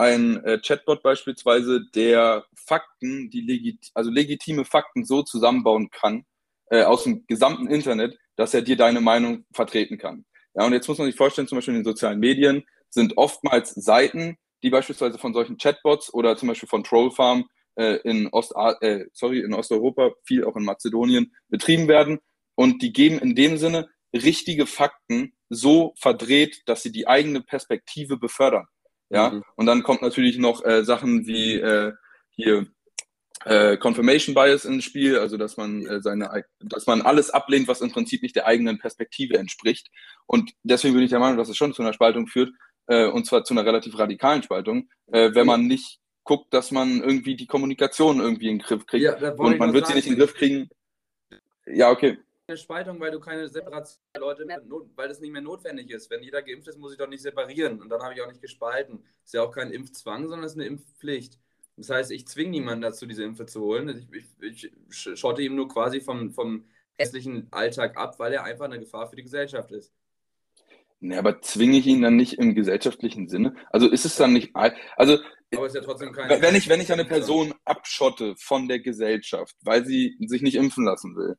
[0.00, 6.24] ein äh, Chatbot beispielsweise, der Fakten, die legit also legitime Fakten so zusammenbauen kann
[6.70, 10.24] äh, aus dem gesamten Internet, dass er dir deine Meinung vertreten kann.
[10.54, 13.74] Ja, und jetzt muss man sich vorstellen, zum Beispiel in den sozialen Medien sind oftmals
[13.74, 17.44] Seiten, die beispielsweise von solchen Chatbots oder zum Beispiel von Trollfarm
[17.76, 22.20] äh, in, Ost äh, sorry, in Osteuropa, viel auch in Mazedonien betrieben werden.
[22.54, 28.16] Und die geben in dem Sinne richtige Fakten so verdreht, dass sie die eigene Perspektive
[28.16, 28.66] befördern.
[29.10, 29.44] Ja, mhm.
[29.56, 31.92] und dann kommt natürlich noch äh, Sachen wie äh,
[32.30, 32.66] hier
[33.44, 37.80] äh, Confirmation Bias ins Spiel, also dass man äh, seine, dass man alles ablehnt, was
[37.80, 39.88] im Prinzip nicht der eigenen Perspektive entspricht.
[40.26, 42.50] Und deswegen bin ich der Meinung, dass es schon zu einer Spaltung führt,
[42.86, 47.02] äh, und zwar zu einer relativ radikalen Spaltung, äh, wenn man nicht guckt, dass man
[47.02, 49.02] irgendwie die Kommunikation irgendwie in den Griff kriegt.
[49.02, 50.68] Ja, und man wird sagen, sie nicht in den Griff kriegen.
[51.66, 52.18] Ja, okay.
[52.50, 54.44] Eine Spaltung, weil du keine Separation Leute,
[54.96, 56.10] weil das nicht mehr notwendig ist.
[56.10, 57.80] Wenn jeder geimpft ist, muss ich doch nicht separieren.
[57.80, 59.04] Und dann habe ich auch nicht gespalten.
[59.24, 61.38] Ist ja auch kein Impfzwang, sondern es ist eine Impfpflicht.
[61.76, 64.04] Das heißt, ich zwinge niemanden dazu, diese Impfe zu holen.
[64.12, 66.64] Ich, ich, ich schotte ihm nur quasi vom, vom
[66.98, 69.92] restlichen Alltag ab, weil er einfach eine Gefahr für die Gesellschaft ist.
[70.98, 73.54] Ne, aber zwinge ich ihn dann nicht im gesellschaftlichen Sinne?
[73.70, 74.56] Also ist es dann nicht.
[74.96, 75.18] Also,
[75.54, 79.54] aber ist ja trotzdem keine wenn, ich, wenn ich eine Person abschotte von der Gesellschaft,
[79.62, 81.36] weil sie sich nicht impfen lassen will,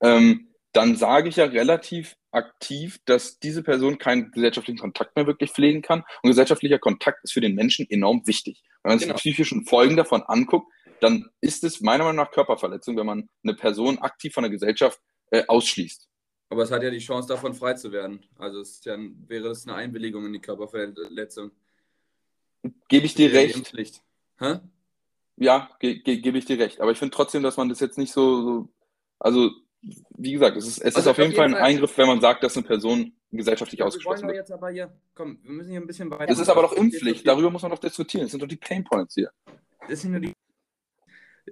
[0.00, 5.50] ähm, dann sage ich ja relativ aktiv, dass diese Person keinen gesellschaftlichen Kontakt mehr wirklich
[5.50, 6.04] pflegen kann.
[6.22, 8.62] Und gesellschaftlicher Kontakt ist für den Menschen enorm wichtig.
[8.82, 9.16] Wenn man sich genau.
[9.16, 13.54] die psychischen Folgen davon anguckt, dann ist es meiner Meinung nach Körperverletzung, wenn man eine
[13.54, 16.08] Person aktiv von der Gesellschaft äh, ausschließt.
[16.50, 18.24] Aber es hat ja die Chance, davon frei zu werden.
[18.36, 21.50] Also es ja, wäre das eine Einwilligung in die Körperverletzung.
[22.88, 23.72] Gebe ich dir recht.
[25.36, 26.80] Ja, ge ge gebe ich dir recht.
[26.80, 28.68] Aber ich finde trotzdem, dass man das jetzt nicht so, so
[29.18, 29.50] also
[29.80, 32.20] wie gesagt, es ist, es also ist auf jeden Fall ein Fall Eingriff, wenn man
[32.20, 34.36] sagt, dass eine Person gesellschaftlich ausgeschlossen wird.
[34.36, 36.26] jetzt aber hier, komm, wir müssen hier ein bisschen weiter.
[36.26, 38.24] Das ist aber doch Impfpflicht, darüber muss man doch diskutieren.
[38.24, 39.30] Das sind doch die Painpoints hier.
[39.88, 40.32] Das sind nur die.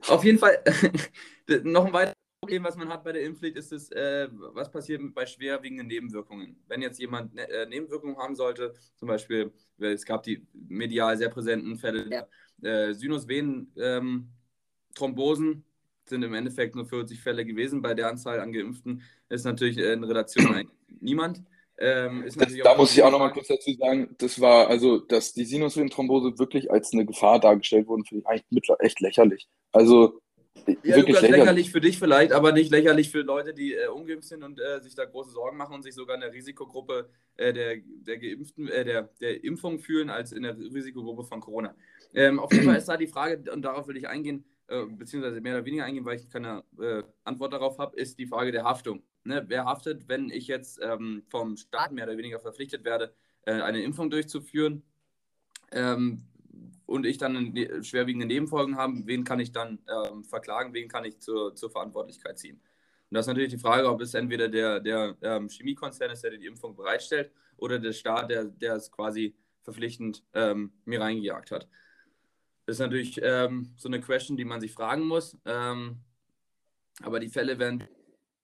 [0.08, 0.62] Auf jeden Fall,
[1.62, 5.02] noch ein weiteres Problem, was man hat bei der Impfpflicht, ist es, äh, was passiert
[5.14, 6.62] bei schwerwiegenden Nebenwirkungen.
[6.66, 11.30] Wenn jetzt jemand ne äh, Nebenwirkungen haben sollte, zum Beispiel, es gab die medial sehr
[11.30, 12.26] präsenten Fälle ja.
[12.62, 15.64] äh, Sinusvenen-Thrombosen, ähm,
[16.08, 17.82] sind im Endeffekt nur 40 Fälle gewesen.
[17.82, 20.68] Bei der Anzahl an Geimpften ist natürlich in Relation
[21.00, 21.42] niemand.
[21.78, 25.34] Ähm, das, da muss ich auch noch mal kurz dazu sagen, das war also, dass
[25.34, 29.46] die Sinusvenenthrombose wirklich als eine Gefahr dargestellt wurde, finde ich eigentlich echt lächerlich.
[29.72, 30.22] Also
[30.66, 31.30] ja, wirklich lächerlich.
[31.30, 31.70] lächerlich.
[31.70, 34.94] für dich vielleicht, aber nicht lächerlich für Leute, die äh, ungeimpft sind und äh, sich
[34.94, 38.84] da große Sorgen machen und sich sogar in der Risikogruppe äh, der, der Geimpften, äh,
[38.84, 41.74] der, der Impfung fühlen, als in der Risikogruppe von Corona.
[42.14, 45.40] Ähm, auf jeden Fall ist da die Frage, und darauf will ich eingehen, äh, beziehungsweise
[45.40, 48.64] mehr oder weniger eingehen, weil ich keine äh, Antwort darauf habe, ist die Frage der
[48.64, 49.02] Haftung.
[49.24, 49.44] Ne?
[49.46, 53.82] Wer haftet, wenn ich jetzt ähm, vom Staat mehr oder weniger verpflichtet werde, äh, eine
[53.82, 54.82] Impfung durchzuführen
[55.72, 56.24] ähm,
[56.86, 61.04] und ich dann ne schwerwiegende Nebenfolgen habe, wen kann ich dann ähm, verklagen, wen kann
[61.04, 62.60] ich zur, zur Verantwortlichkeit ziehen?
[63.08, 66.36] Und das ist natürlich die Frage, ob es entweder der, der ähm, Chemiekonzern ist, der
[66.36, 71.68] die Impfung bereitstellt, oder der Staat, der, der es quasi verpflichtend ähm, mir reingejagt hat.
[72.66, 75.38] Das ist natürlich ähm, so eine Question, die man sich fragen muss.
[75.44, 76.00] Ähm,
[77.02, 77.84] aber die Fälle werden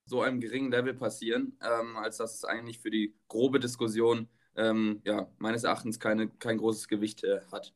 [0.04, 5.00] so einem geringen Level passieren, ähm, als dass es eigentlich für die grobe Diskussion ähm,
[5.04, 7.74] ja, meines Erachtens keine, kein großes Gewicht äh, hat.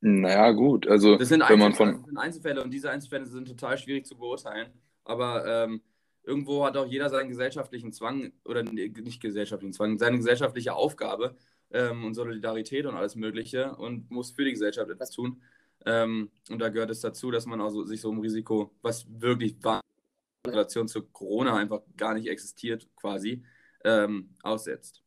[0.00, 0.86] Naja, gut.
[0.86, 2.04] Also, das sind, wenn man von...
[2.04, 4.70] sind Einzelfälle und diese Einzelfälle sind total schwierig zu beurteilen.
[5.04, 5.82] Aber ähm,
[6.22, 11.36] irgendwo hat auch jeder seinen gesellschaftlichen Zwang, oder nicht gesellschaftlichen Zwang, seine gesellschaftliche Aufgabe,
[11.70, 15.42] ähm, und Solidarität und alles Mögliche und muss für die Gesellschaft etwas tun.
[15.86, 19.56] Ähm, und da gehört es dazu, dass man also sich so ein Risiko, was wirklich
[19.64, 23.44] in Relation zu Corona einfach gar nicht existiert, quasi,
[23.84, 25.02] ähm, aussetzt.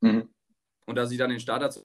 [0.00, 0.28] Mhm.
[0.86, 1.82] Und dass ich dann den Staat dazu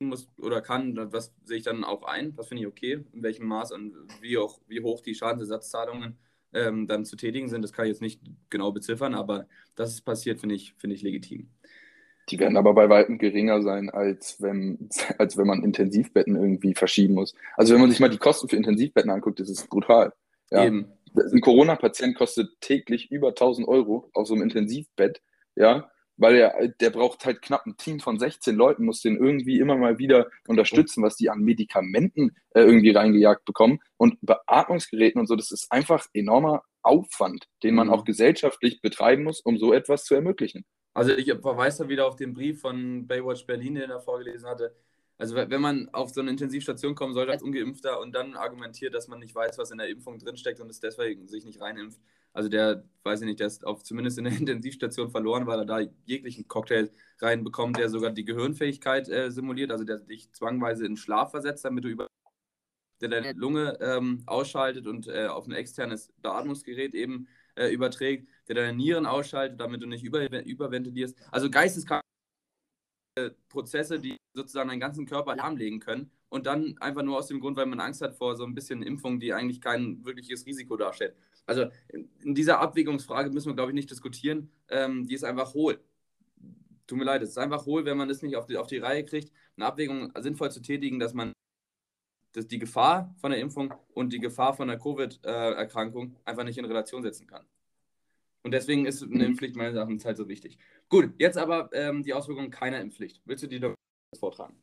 [0.00, 3.46] muss oder kann, das sehe ich dann auch ein, das finde ich okay, in welchem
[3.46, 6.16] Maß und wie, auch, wie hoch die Schadensersatzzahlungen
[6.52, 10.00] ähm, dann zu tätigen sind, das kann ich jetzt nicht genau beziffern, aber dass es
[10.00, 11.50] passiert, finde ich, find ich legitim.
[12.30, 14.88] Die werden aber bei weitem geringer sein, als wenn,
[15.18, 17.34] als wenn man Intensivbetten irgendwie verschieben muss.
[17.56, 20.12] Also wenn man sich mal die Kosten für Intensivbetten anguckt, ist es brutal.
[20.50, 20.64] Ja.
[20.64, 20.92] Eben.
[21.14, 25.22] Ein Corona-Patient kostet täglich über 1000 Euro auf so einem Intensivbett,
[25.56, 29.58] ja, weil er, der braucht halt knapp ein Team von 16 Leuten, muss den irgendwie
[29.58, 35.28] immer mal wieder unterstützen, was die an Medikamenten äh, irgendwie reingejagt bekommen und Beatmungsgeräten und
[35.28, 35.36] so.
[35.36, 37.94] Das ist einfach enormer Aufwand, den man mhm.
[37.94, 40.64] auch gesellschaftlich betreiben muss, um so etwas zu ermöglichen.
[40.98, 44.74] Also ich verweise da wieder auf den Brief von Baywatch Berlin, den er vorgelesen hatte.
[45.16, 49.06] Also wenn man auf so eine Intensivstation kommen sollte als Ungeimpfter und dann argumentiert, dass
[49.06, 52.00] man nicht weiß, was in der Impfung drinsteckt und es deswegen sich nicht reinimpft,
[52.32, 55.64] also der, weiß ich nicht, der ist auf, zumindest in der Intensivstation verloren, weil er
[55.64, 60.96] da jeglichen Cocktail reinbekommt, der sogar die Gehirnfähigkeit äh, simuliert, also der dich zwangweise in
[60.96, 62.08] Schlaf versetzt, damit du über
[63.00, 67.28] der deine Lunge ähm, ausschaltet und äh, auf ein externes Beatmungsgerät eben
[67.58, 71.16] äh, überträgt, der deine Nieren ausschaltet, damit du nicht über, überventilierst.
[71.30, 72.04] Also geisteskranke
[73.48, 77.56] Prozesse, die sozusagen deinen ganzen Körper lahmlegen können und dann einfach nur aus dem Grund,
[77.56, 81.16] weil man Angst hat vor so ein bisschen Impfung, die eigentlich kein wirkliches Risiko darstellt.
[81.46, 84.50] Also in dieser Abwägungsfrage müssen wir, glaube ich, nicht diskutieren.
[84.68, 85.80] Ähm, die ist einfach hohl.
[86.86, 88.78] Tut mir leid, es ist einfach hohl, wenn man das nicht auf die, auf die
[88.78, 91.32] Reihe kriegt, eine Abwägung sinnvoll zu tätigen, dass man
[92.32, 96.64] dass die Gefahr von der Impfung und die Gefahr von der Covid-Erkrankung einfach nicht in
[96.64, 97.44] Relation setzen kann.
[98.42, 100.58] Und deswegen ist eine Impfpflicht meines Erachtens halt so wichtig.
[100.88, 103.20] Gut, jetzt aber ähm, die Auswirkungen keiner Impfpflicht.
[103.24, 103.74] Willst du die doch
[104.18, 104.56] vortragen?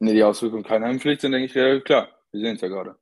[0.00, 2.08] Nee, die Auswirkungen keiner Impfpflicht sind, denke ich, ja, klar.
[2.32, 2.96] Wir sehen es ja gerade.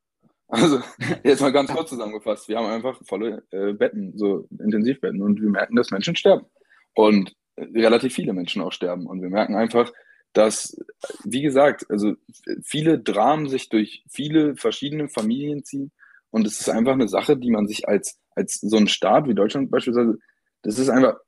[0.48, 0.80] Also,
[1.24, 2.48] jetzt mal ganz kurz zusammengefasst.
[2.48, 5.22] Wir haben einfach volle äh, Betten, so Intensivbetten.
[5.22, 6.46] Und wir merken, dass Menschen sterben.
[6.94, 9.06] Und äh, relativ viele Menschen auch sterben.
[9.06, 9.92] Und wir merken einfach,
[10.32, 10.76] dass,
[11.24, 12.14] wie gesagt, also
[12.62, 15.90] viele Dramen sich durch viele verschiedene Familien ziehen.
[16.30, 19.34] Und es ist einfach eine Sache, die man sich als, als so ein Staat wie
[19.34, 20.18] Deutschland beispielsweise,
[20.62, 21.18] das ist einfach,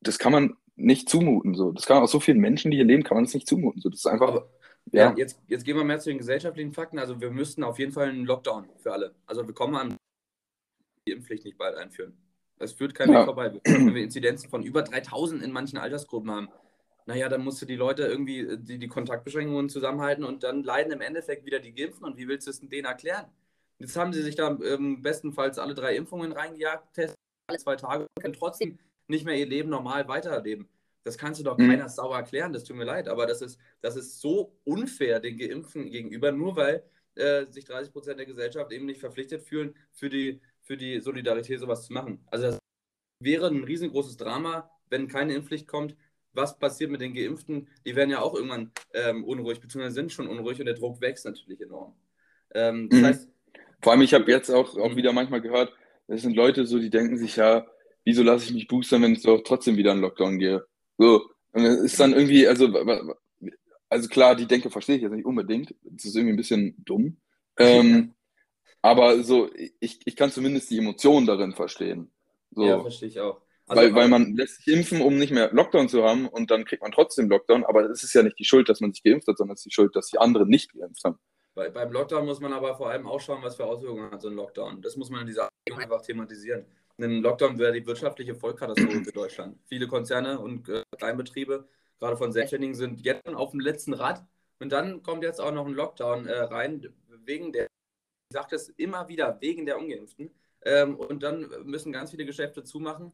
[0.00, 1.54] das kann man nicht zumuten.
[1.54, 1.72] So.
[1.72, 3.80] Das kann man auch so vielen Menschen, die hier leben, kann man es nicht zumuten.
[3.80, 3.88] So.
[3.88, 4.44] Das ist einfach.
[4.90, 5.10] Ja.
[5.10, 6.98] ja, jetzt, jetzt gehen wir mehr zu den gesellschaftlichen Fakten.
[6.98, 9.14] Also wir müssten auf jeden Fall einen Lockdown für alle.
[9.26, 9.96] Also wir kommen an
[11.06, 12.16] die Impfpflicht nicht bald einführen.
[12.58, 13.20] Es führt kein ja.
[13.20, 13.60] Weg vorbei.
[13.64, 16.48] Wenn wir Inzidenzen von über 3000 in manchen Altersgruppen haben,
[17.06, 20.92] naja, dann musst du die Leute irgendwie äh, die, die Kontaktbeschränkungen zusammenhalten und dann leiden
[20.92, 22.04] im Endeffekt wieder die Geimpfen.
[22.04, 23.26] Und wie willst du es denen erklären?
[23.78, 27.16] Jetzt haben sie sich da ähm, bestenfalls alle drei Impfungen reingejagt, testen
[27.48, 30.68] alle zwei Tage und können trotzdem nicht mehr ihr Leben normal weiterleben.
[31.04, 31.68] Das kannst du doch mhm.
[31.68, 35.36] keiner sauer erklären, das tut mir leid, aber das ist, das ist so unfair den
[35.36, 36.84] Geimpften gegenüber, nur weil
[37.16, 41.58] äh, sich 30 Prozent der Gesellschaft eben nicht verpflichtet fühlen, für die, für die Solidarität
[41.58, 42.24] sowas zu machen.
[42.30, 42.58] Also das
[43.18, 45.96] wäre ein riesengroßes Drama, wenn keine Impfpflicht kommt.
[46.34, 47.68] Was passiert mit den Geimpften?
[47.84, 51.24] Die werden ja auch irgendwann ähm, unruhig, beziehungsweise sind schon unruhig und der Druck wächst
[51.24, 51.94] natürlich enorm.
[52.54, 53.04] Ähm, das mhm.
[53.04, 53.28] heißt,
[53.82, 55.72] Vor allem, ich habe jetzt auch, auch wieder manchmal gehört,
[56.06, 57.66] es sind Leute so, die denken sich ja,
[58.04, 60.64] wieso lasse ich mich boostern, wenn ich doch trotzdem wieder in Lockdown gehe?
[60.98, 62.72] So, und es ist dann irgendwie, also,
[63.88, 65.74] also klar, die Denke verstehe ich jetzt nicht unbedingt.
[65.82, 67.18] Das ist irgendwie ein bisschen dumm.
[67.58, 68.14] Ähm,
[68.80, 72.10] aber so, ich, ich kann zumindest die Emotionen darin verstehen.
[72.50, 73.40] So, ja, verstehe ich auch.
[73.72, 76.64] Also, weil, weil man lässt sich impfen, um nicht mehr Lockdown zu haben und dann
[76.64, 77.64] kriegt man trotzdem Lockdown.
[77.64, 79.66] Aber es ist ja nicht die Schuld, dass man sich geimpft hat, sondern es ist
[79.66, 81.18] die Schuld, dass die anderen nicht geimpft haben.
[81.54, 84.28] Bei, beim Lockdown muss man aber vor allem auch schauen, was für Auswirkungen hat so
[84.28, 84.80] ein Lockdown.
[84.80, 86.64] Das muss man in dieser einfach thematisieren
[87.02, 89.58] ein Lockdown wäre die wirtschaftliche Vollkatastrophe für Deutschland.
[89.66, 94.24] Viele Konzerne und äh, Kleinbetriebe, gerade von Selbstständigen, sind jetzt auf dem letzten Rad.
[94.60, 96.86] Und dann kommt jetzt auch noch ein Lockdown äh, rein,
[97.24, 100.30] wegen der, ich sage das immer wieder, wegen der Ungeimpften.
[100.64, 103.12] Ähm, und dann müssen ganz viele Geschäfte zumachen.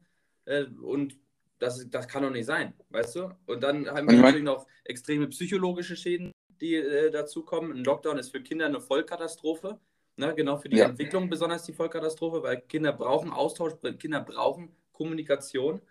[0.49, 1.15] Äh, und
[1.59, 3.31] das, das kann doch nicht sein, weißt du?
[3.45, 6.31] Und dann haben wir natürlich noch extreme psychologische Schäden,
[6.61, 7.71] die äh, dazukommen.
[7.73, 9.79] Ein Lockdown ist für Kinder eine Vollkatastrophe.
[10.15, 10.85] Ne, genau für die ja.
[10.85, 15.81] Entwicklung besonders die Vollkatastrophe, weil Kinder brauchen Austausch, Kinder brauchen Kommunikation.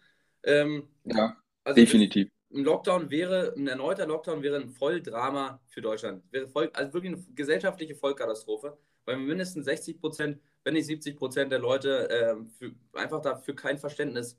[0.42, 2.28] Ähm, ja, also definitiv.
[2.52, 6.22] Ein Lockdown wäre, ein erneuter Lockdown wäre ein Volldrama für Deutschland.
[6.30, 11.50] Wäre voll, also wirklich eine gesellschaftliche Vollkatastrophe, weil mindestens 60 Prozent, wenn nicht 70 Prozent
[11.50, 14.38] der Leute äh, für, einfach dafür kein Verständnis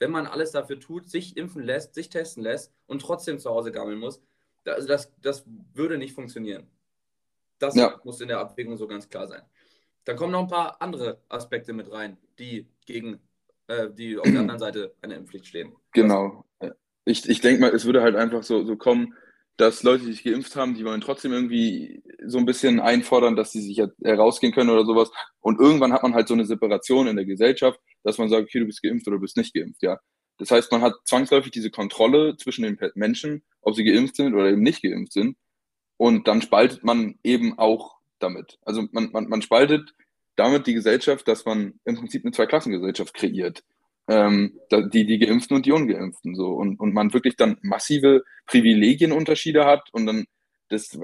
[0.00, 3.70] wenn man alles dafür tut, sich impfen lässt, sich testen lässt und trotzdem zu Hause
[3.70, 4.20] gammeln muss,
[4.64, 6.66] also das, das würde nicht funktionieren.
[7.58, 8.00] Das ja.
[8.04, 9.42] muss in der Abwägung so ganz klar sein.
[10.04, 13.20] Dann kommen noch ein paar andere Aspekte mit rein, die gegen
[13.70, 15.74] äh, die auf der anderen Seite einer Impfpflicht stehen.
[15.92, 16.44] Genau.
[17.04, 19.14] Ich, ich denke mal, es würde halt einfach so, so kommen,
[19.60, 23.52] dass Leute, die sich geimpft haben, die wollen trotzdem irgendwie so ein bisschen einfordern, dass
[23.52, 25.10] sie sich herausgehen können oder sowas.
[25.40, 28.60] Und irgendwann hat man halt so eine Separation in der Gesellschaft, dass man sagt, okay,
[28.60, 29.98] du bist geimpft oder du bist nicht geimpft, ja.
[30.38, 34.48] Das heißt, man hat zwangsläufig diese Kontrolle zwischen den Menschen, ob sie geimpft sind oder
[34.48, 35.36] eben nicht geimpft sind.
[35.98, 38.58] Und dann spaltet man eben auch damit.
[38.64, 39.94] Also man, man, man spaltet
[40.36, 43.62] damit die Gesellschaft, dass man im Prinzip eine Zweiklassengesellschaft kreiert.
[44.10, 44.58] Ähm,
[44.92, 46.34] die, die Geimpften und die Ungeimpften.
[46.34, 46.48] So.
[46.48, 50.26] Und, und man wirklich dann massive Privilegienunterschiede hat und dann,
[50.68, 50.98] das,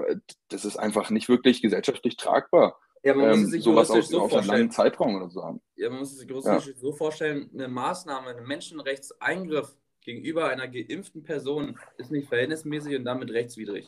[0.49, 2.77] das ist einfach nicht wirklich gesellschaftlich tragbar.
[3.03, 5.61] Ja, man muss ähm, sich sowas auf, so auf einen langen Zeitraum oder so haben.
[5.77, 6.59] Ja, man muss sich ja.
[6.59, 13.31] so vorstellen, eine Maßnahme, ein Menschenrechtseingriff gegenüber einer geimpften Person ist nicht verhältnismäßig und damit
[13.31, 13.87] rechtswidrig.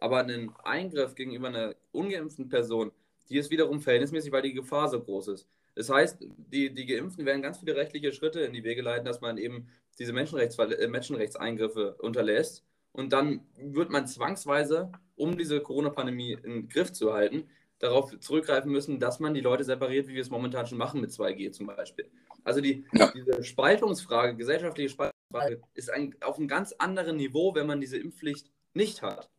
[0.00, 2.90] Aber ein Eingriff gegenüber einer ungeimpften Person,
[3.28, 5.48] die ist wiederum verhältnismäßig, weil die Gefahr so groß ist.
[5.78, 9.20] Das heißt, die, die Geimpften werden ganz viele rechtliche Schritte in die Wege leiten, dass
[9.20, 12.64] man eben diese Menschenrechts, äh, Menschenrechtseingriffe unterlässt.
[12.90, 18.98] Und dann wird man zwangsweise, um diese Corona-Pandemie im Griff zu halten, darauf zurückgreifen müssen,
[18.98, 22.10] dass man die Leute separiert, wie wir es momentan schon machen mit 2G zum Beispiel.
[22.42, 23.12] Also die, ja.
[23.14, 28.50] diese Spaltungsfrage, gesellschaftliche Spaltungsfrage, ist ein, auf einem ganz anderen Niveau, wenn man diese Impfpflicht
[28.74, 29.30] nicht hat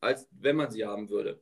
[0.00, 1.40] als wenn man sie haben würde.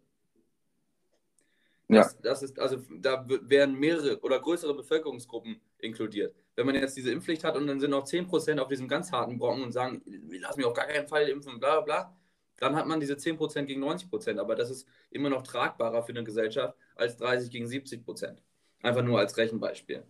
[1.88, 2.18] Das, ja.
[2.22, 6.35] das ist, also da wären mehrere oder größere Bevölkerungsgruppen inkludiert.
[6.55, 9.38] Wenn man jetzt diese Impfpflicht hat und dann sind noch 10% auf diesem ganz harten
[9.38, 12.14] Brocken und sagen, lassen mich auf gar keinen Fall impfen, bla bla,
[12.59, 14.38] dann hat man diese 10% gegen 90%.
[14.38, 18.37] Aber das ist immer noch tragbarer für eine Gesellschaft als 30 gegen 70%.
[18.83, 20.05] Einfach nur als Rechenbeispiel.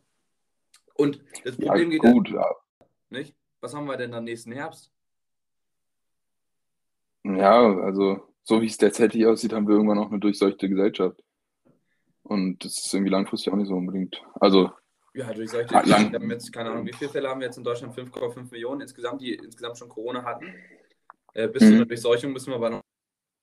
[0.95, 2.45] Und das Problem ja, geht gut, ja.
[3.11, 3.37] nicht.
[3.61, 4.91] Was haben wir denn dann nächsten Herbst?
[7.23, 11.23] Ja, also so wie es derzeit aussieht, haben wir irgendwann auch eine durchseuchte Gesellschaft.
[12.29, 14.23] Und das ist irgendwie langfristig auch nicht so unbedingt.
[14.35, 14.71] Also.
[15.14, 16.12] Ja, durchseuchte ah, lang.
[16.12, 17.95] Wir haben jetzt, keine Ahnung, wie viele Fälle haben wir jetzt in Deutschland?
[17.95, 20.55] 5,5 Millionen insgesamt, die insgesamt schon Corona hatten.
[21.33, 21.69] Äh, bis mhm.
[21.69, 22.83] zu einer Durchseuchung müssen wir aber noch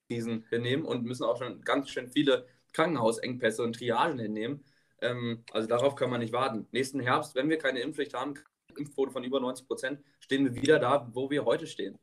[0.08, 4.64] Krisen hinnehmen und müssen auch schon ganz schön viele Krankenhausengpässe und Triagen hinnehmen.
[5.02, 6.68] Ähm, also darauf kann man nicht warten.
[6.72, 8.36] Nächsten Herbst, wenn wir keine Impfpflicht haben,
[8.78, 11.98] Impfquote von über 90 Prozent, stehen wir wieder da, wo wir heute stehen.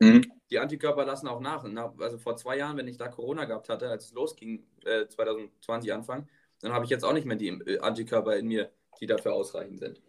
[0.00, 0.30] Mhm.
[0.50, 1.64] Die Antikörper lassen auch nach.
[1.98, 5.92] Also vor zwei Jahren, wenn ich da Corona gehabt hatte, als es losging, äh, 2020
[5.92, 6.28] Anfang,
[6.60, 9.80] dann habe ich jetzt auch nicht mehr die äh, Antikörper in mir, die dafür ausreichend
[9.80, 10.00] sind.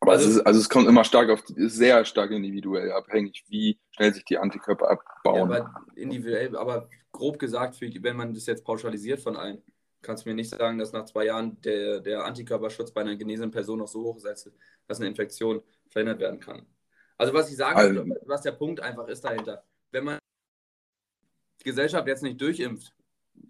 [0.00, 3.78] Aber also, es, ist, also es kommt immer stark auf, sehr stark individuell abhängig, wie
[3.90, 5.36] schnell sich die Antikörper abbauen.
[5.36, 9.62] Ja, aber individuell, aber grob gesagt, für, wenn man das jetzt pauschalisiert von allen,
[10.00, 13.50] kannst du mir nicht sagen, dass nach zwei Jahren der, der Antikörperschutz bei einer genesenen
[13.50, 14.50] Person noch so hoch ist,
[14.86, 16.64] dass eine Infektion verhindert werden kann.
[17.20, 20.18] Also was ich sagen also, will, was der Punkt einfach ist dahinter, wenn man
[21.60, 22.94] die Gesellschaft jetzt nicht durchimpft,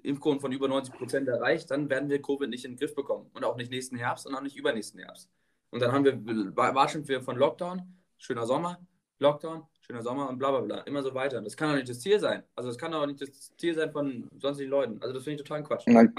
[0.03, 3.31] Impfquoten von über 90 Prozent erreicht, dann werden wir Covid nicht in den Griff bekommen.
[3.33, 5.31] Und auch nicht nächsten Herbst und auch nicht übernächsten Herbst.
[5.71, 6.17] Und dann haben wir,
[6.57, 7.83] watschen wir von Lockdown,
[8.19, 8.85] schöner Sommer,
[9.21, 10.81] Lockdown, schöner Sommer und bla bla bla.
[10.81, 11.41] Immer so weiter.
[11.41, 12.43] Das kann doch nicht das Ziel sein.
[12.57, 15.01] Also das kann doch nicht das Ziel sein von sonstigen Leuten.
[15.01, 15.85] Also das finde ich total Quatsch.
[15.87, 16.13] Nein.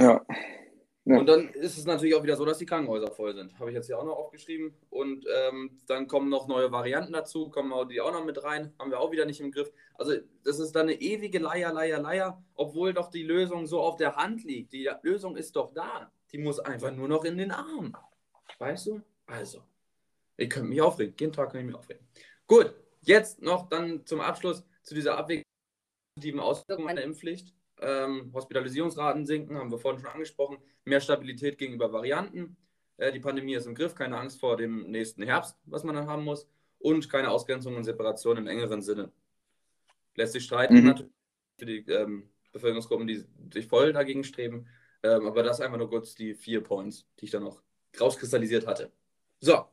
[0.00, 0.26] Ja.
[1.06, 1.18] Ja.
[1.18, 3.56] Und dann ist es natürlich auch wieder so, dass die Krankenhäuser voll sind.
[3.60, 4.74] Habe ich jetzt hier auch noch aufgeschrieben.
[4.90, 8.72] Und ähm, dann kommen noch neue Varianten dazu, kommen die auch noch mit rein.
[8.76, 9.72] Haben wir auch wieder nicht im Griff.
[9.94, 13.96] Also, das ist dann eine ewige Leier, Leier, Leier, obwohl doch die Lösung so auf
[13.96, 14.72] der Hand liegt.
[14.72, 16.10] Die Lösung ist doch da.
[16.32, 17.96] Die muss einfach nur noch in den Arm.
[18.58, 19.00] Weißt du?
[19.26, 19.62] Also,
[20.36, 21.14] ich könnte mich aufregen.
[21.20, 22.04] Jeden Tag kann ich mich aufregen.
[22.48, 25.44] Gut, jetzt noch dann zum Abschluss zu dieser abwegenden
[26.40, 27.54] Auswirkung meiner Impfpflicht.
[27.80, 30.58] Ähm, Hospitalisierungsraten sinken, haben wir vorhin schon angesprochen.
[30.84, 32.56] Mehr Stabilität gegenüber Varianten.
[32.96, 36.06] Äh, die Pandemie ist im Griff, keine Angst vor dem nächsten Herbst, was man dann
[36.06, 36.48] haben muss.
[36.78, 39.12] Und keine Ausgrenzung und Separation im engeren Sinne.
[40.14, 40.86] Lässt sich streiten, mhm.
[40.86, 41.12] natürlich
[41.58, 44.66] für die ähm, Bevölkerungsgruppen, die sich voll dagegen streben.
[45.02, 47.62] Ähm, aber das einfach nur kurz die vier Points, die ich dann noch
[48.00, 48.92] rauskristallisiert hatte.
[49.40, 49.66] So,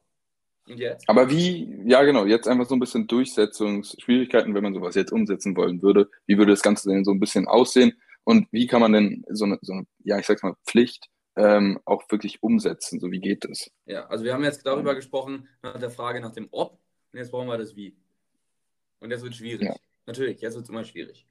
[0.68, 1.08] und jetzt?
[1.10, 5.56] Aber wie, ja genau, jetzt einfach so ein bisschen Durchsetzungsschwierigkeiten, wenn man sowas jetzt umsetzen
[5.56, 6.10] wollen würde.
[6.26, 7.94] Wie würde das Ganze denn so ein bisschen aussehen?
[8.24, 11.80] Und wie kann man denn so eine, so eine ja, ich sag's mal, Pflicht ähm,
[11.86, 13.00] auch wirklich umsetzen?
[13.00, 13.70] So, wie geht das?
[13.86, 16.80] Ja, also wir haben jetzt darüber gesprochen, nach der Frage nach dem Ob,
[17.12, 17.98] und jetzt brauchen wir das Wie.
[19.00, 19.68] Und jetzt wird schwierig.
[19.68, 19.76] Ja.
[20.06, 21.28] Natürlich, jetzt wird es immer schwierig.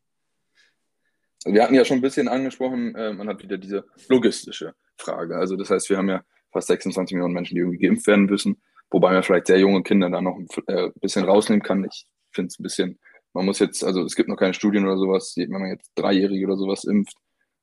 [1.45, 5.37] Wir hatten ja schon ein bisschen angesprochen, äh, man hat wieder diese logistische Frage.
[5.37, 8.63] Also das heißt, wir haben ja fast 26 Millionen Menschen, die irgendwie geimpft werden müssen.
[8.93, 11.85] Wobei man vielleicht sehr junge Kinder da noch ein äh, bisschen rausnehmen kann.
[11.85, 12.99] Ich finde es ein bisschen,
[13.33, 16.47] man muss jetzt, also es gibt noch keine Studien oder sowas, wenn man jetzt Dreijährige
[16.47, 17.17] oder sowas impft.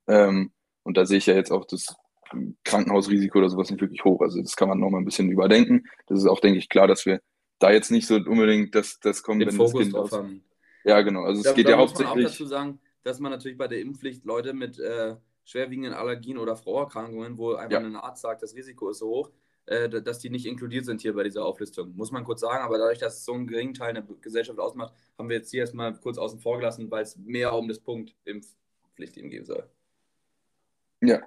[0.08, 0.52] Ähm,
[0.84, 1.96] und da sehe ich ja jetzt auch das
[2.64, 4.22] Krankenhausrisiko oder sowas nicht wirklich hoch.
[4.22, 5.86] Also das kann man noch mal ein bisschen überdenken.
[6.08, 7.22] Das ist auch, denke ich, klar, dass wir
[7.60, 10.44] da jetzt nicht so unbedingt das, das kommt, Den wenn Fokus das Kind drauf haben.
[10.86, 11.24] Ja, genau.
[11.24, 12.16] Also es geht ja hauptsächlich.
[12.16, 16.38] Man auch dazu sagen, dass man natürlich bei der Impfpflicht Leute mit äh, schwerwiegenden Allergien
[16.38, 17.86] oder Vorerkrankungen, wo einfach ja.
[17.86, 19.32] ein Arzt sagt, das Risiko ist so hoch,
[19.70, 21.96] dass die nicht inkludiert sind hier bei dieser Auflistung.
[21.96, 24.94] Muss man kurz sagen, aber dadurch, dass es so einen geringen Teil der Gesellschaft ausmacht,
[25.18, 28.16] haben wir jetzt hier erstmal kurz außen vor gelassen, weil es mehr um das Punkt
[28.26, 29.70] Impfpflicht eben gehen soll.
[31.02, 31.22] Ja,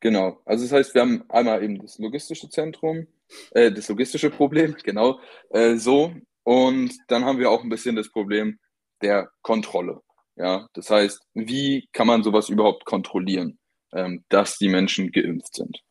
[0.00, 0.40] genau.
[0.44, 3.06] Also das heißt, wir haben einmal eben das logistische Zentrum,
[3.50, 6.14] äh, das logistische Problem, genau, äh, so.
[6.44, 8.58] Und dann haben wir auch ein bisschen das Problem
[9.02, 10.00] der Kontrolle.
[10.36, 13.58] Ja, das heißt, wie kann man sowas überhaupt kontrollieren,
[13.92, 15.82] ähm, dass die Menschen geimpft sind?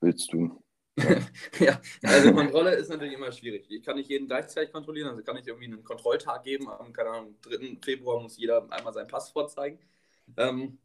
[0.00, 0.59] Willst du?
[1.58, 3.66] ja, also Kontrolle ist natürlich immer schwierig.
[3.70, 6.68] Ich kann nicht jeden gleichzeitig kontrollieren, also kann ich irgendwie einen Kontrolltag geben.
[6.68, 7.78] Am keine Ahnung, 3.
[7.82, 9.78] Februar muss jeder einmal sein Pass vorzeigen.
[10.36, 10.78] Ähm,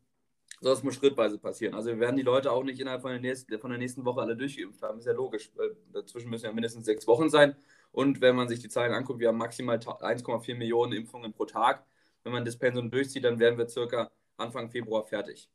[0.61, 1.75] das muss schrittweise passieren.
[1.75, 4.21] Also wir werden die Leute auch nicht innerhalb von der nächsten, von der nächsten Woche
[4.21, 4.99] alle durchgeimpft haben.
[4.99, 7.55] Ist ja logisch, weil dazwischen müssen ja mindestens sechs Wochen sein.
[7.91, 11.85] Und wenn man sich die Zahlen anguckt, wir haben maximal 1,4 Millionen Impfungen pro Tag.
[12.23, 15.49] Wenn man das Pensum durchzieht, dann wären wir circa Anfang Februar fertig.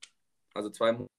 [0.54, 1.10] Also zwei Monate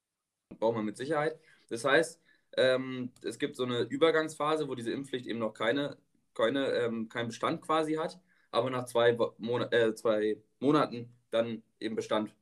[0.58, 1.38] brauchen wir mit Sicherheit.
[1.68, 2.20] Das heißt,
[2.56, 5.96] ähm, es gibt so eine Übergangsphase, wo diese Impfpflicht eben noch keine,
[6.34, 11.96] keine, ähm, keinen Bestand quasi hat, aber nach zwei, Monat, äh, zwei Monaten dann eben
[11.96, 12.34] Bestand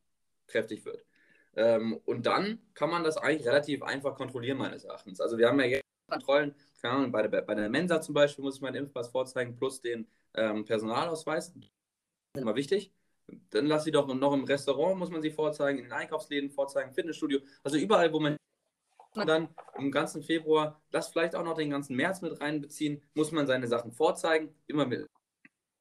[0.46, 1.04] kräftig wird.
[1.56, 5.20] Ähm, und dann kann man das eigentlich relativ einfach kontrollieren, meines Erachtens.
[5.20, 8.44] Also wir haben ja jetzt Kontrollen, keine Ahnung, bei der, bei der Mensa zum Beispiel
[8.44, 11.52] muss ich meinen Impfpass vorzeigen, plus den ähm, Personalausweis.
[11.54, 11.64] Das
[12.34, 12.92] ist immer wichtig.
[13.50, 16.92] Dann lass sie doch noch im Restaurant, muss man sie vorzeigen, in den Einkaufsläden vorzeigen,
[16.92, 17.40] Fitnessstudio.
[17.62, 18.36] Also überall, wo man
[19.14, 23.46] dann im ganzen Februar, das vielleicht auch noch den ganzen März mit reinbeziehen, muss man
[23.46, 25.06] seine Sachen vorzeigen, immer mit,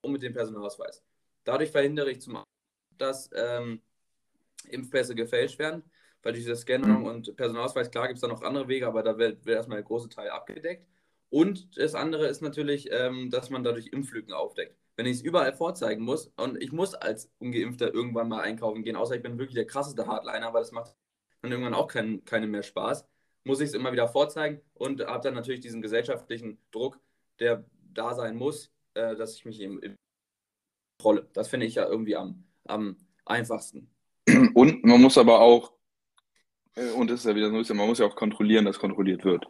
[0.02, 1.04] und mit dem Personalausweis.
[1.44, 2.46] Dadurch verhindere ich zum einen,
[2.98, 3.82] dass ähm,
[4.68, 5.84] Impfpässe gefälscht werden,
[6.22, 9.18] weil durch das Scanning und Personalausweis, klar gibt es da noch andere Wege, aber da
[9.18, 10.86] wird, wird erstmal der große Teil abgedeckt.
[11.30, 14.76] Und das andere ist natürlich, ähm, dass man dadurch Impflücken aufdeckt.
[14.96, 18.96] Wenn ich es überall vorzeigen muss und ich muss als Ungeimpfter irgendwann mal einkaufen gehen,
[18.96, 20.96] außer ich bin wirklich der krasseste Hardliner, aber das macht
[21.42, 23.08] dann irgendwann auch kein, keine mehr Spaß,
[23.50, 27.00] muss ich es immer wieder vorzeigen und habe dann natürlich diesen gesellschaftlichen Druck,
[27.40, 29.82] der da sein muss, äh, dass ich mich eben
[31.04, 31.28] rolle.
[31.34, 32.96] Das finde ich ja irgendwie am, am
[33.26, 33.90] einfachsten.
[34.54, 35.74] Und man muss aber auch,
[36.76, 38.78] äh, und das ist ja wieder so ein bisschen, man muss ja auch kontrollieren, dass
[38.78, 39.46] kontrolliert wird.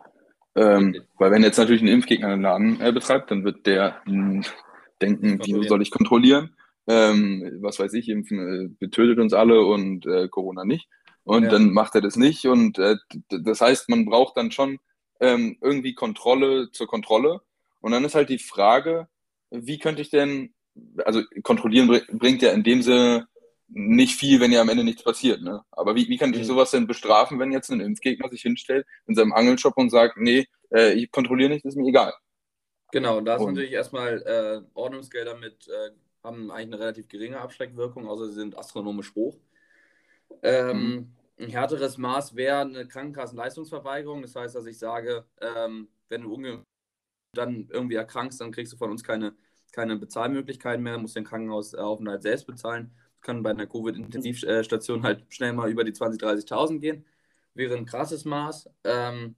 [0.55, 4.45] Ähm, weil wenn jetzt natürlich ein Impfgegner einen Laden äh, betreibt, dann wird der mh,
[4.45, 4.45] hm,
[5.01, 6.55] denken, wie soll ich kontrollieren?
[6.87, 10.87] Ähm, was weiß ich, Impfen äh, betötet uns alle und äh, Corona nicht.
[11.29, 11.49] Und ja.
[11.49, 12.45] dann macht er das nicht.
[12.45, 12.95] Und äh,
[13.29, 14.79] das heißt, man braucht dann schon
[15.19, 17.41] ähm, irgendwie Kontrolle zur Kontrolle.
[17.81, 19.07] Und dann ist halt die Frage,
[19.51, 20.55] wie könnte ich denn,
[21.05, 23.27] also kontrollieren bringt ja in dem Sinne
[23.67, 25.43] nicht viel, wenn ja am Ende nichts passiert.
[25.43, 25.61] Ne?
[25.69, 26.45] Aber wie, wie kann ich mhm.
[26.45, 30.47] sowas denn bestrafen, wenn jetzt ein Impfgegner sich hinstellt in seinem Angelshop und sagt, nee,
[30.73, 32.11] äh, ich kontrolliere nicht, ist mir egal.
[32.91, 35.91] Genau, und da ist natürlich erstmal äh, Ordnungsgelder mit, äh,
[36.23, 39.37] haben eigentlich eine relativ geringe Abschreckwirkung, außer sie sind astronomisch hoch.
[40.41, 41.15] Ähm, mhm.
[41.39, 44.21] Ein härteres Maß wäre eine Krankenkassenleistungsverweigerung.
[44.21, 46.63] Das heißt, dass ich sage, ähm, wenn du
[47.33, 49.35] dann irgendwie erkrankst, dann kriegst du von uns keine,
[49.71, 52.91] keine Bezahlmöglichkeiten mehr, musst den Krankenhausaufenthalt selbst bezahlen.
[53.13, 57.05] Das kann bei einer Covid-Intensivstation halt schnell mal über die 20.000, 30.000 gehen.
[57.53, 58.69] Wäre ein krasses Maß.
[58.83, 59.35] Ähm,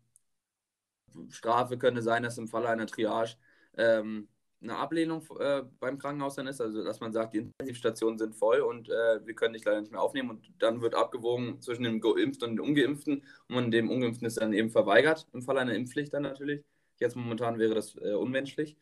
[1.29, 3.35] Strafe könnte sein, dass im Falle einer Triage
[3.77, 4.27] ähm,
[4.61, 8.59] eine Ablehnung äh, beim Krankenhaus dann ist, also dass man sagt, die Intensivstationen sind voll
[8.59, 11.99] und äh, wir können dich leider nicht mehr aufnehmen und dann wird abgewogen zwischen dem
[11.99, 15.73] Geimpften und dem Ungeimpften und man dem Ungeimpften ist dann eben verweigert, im Fall einer
[15.73, 16.63] Impfpflicht dann natürlich.
[16.99, 18.77] Jetzt momentan wäre das äh, unmenschlich.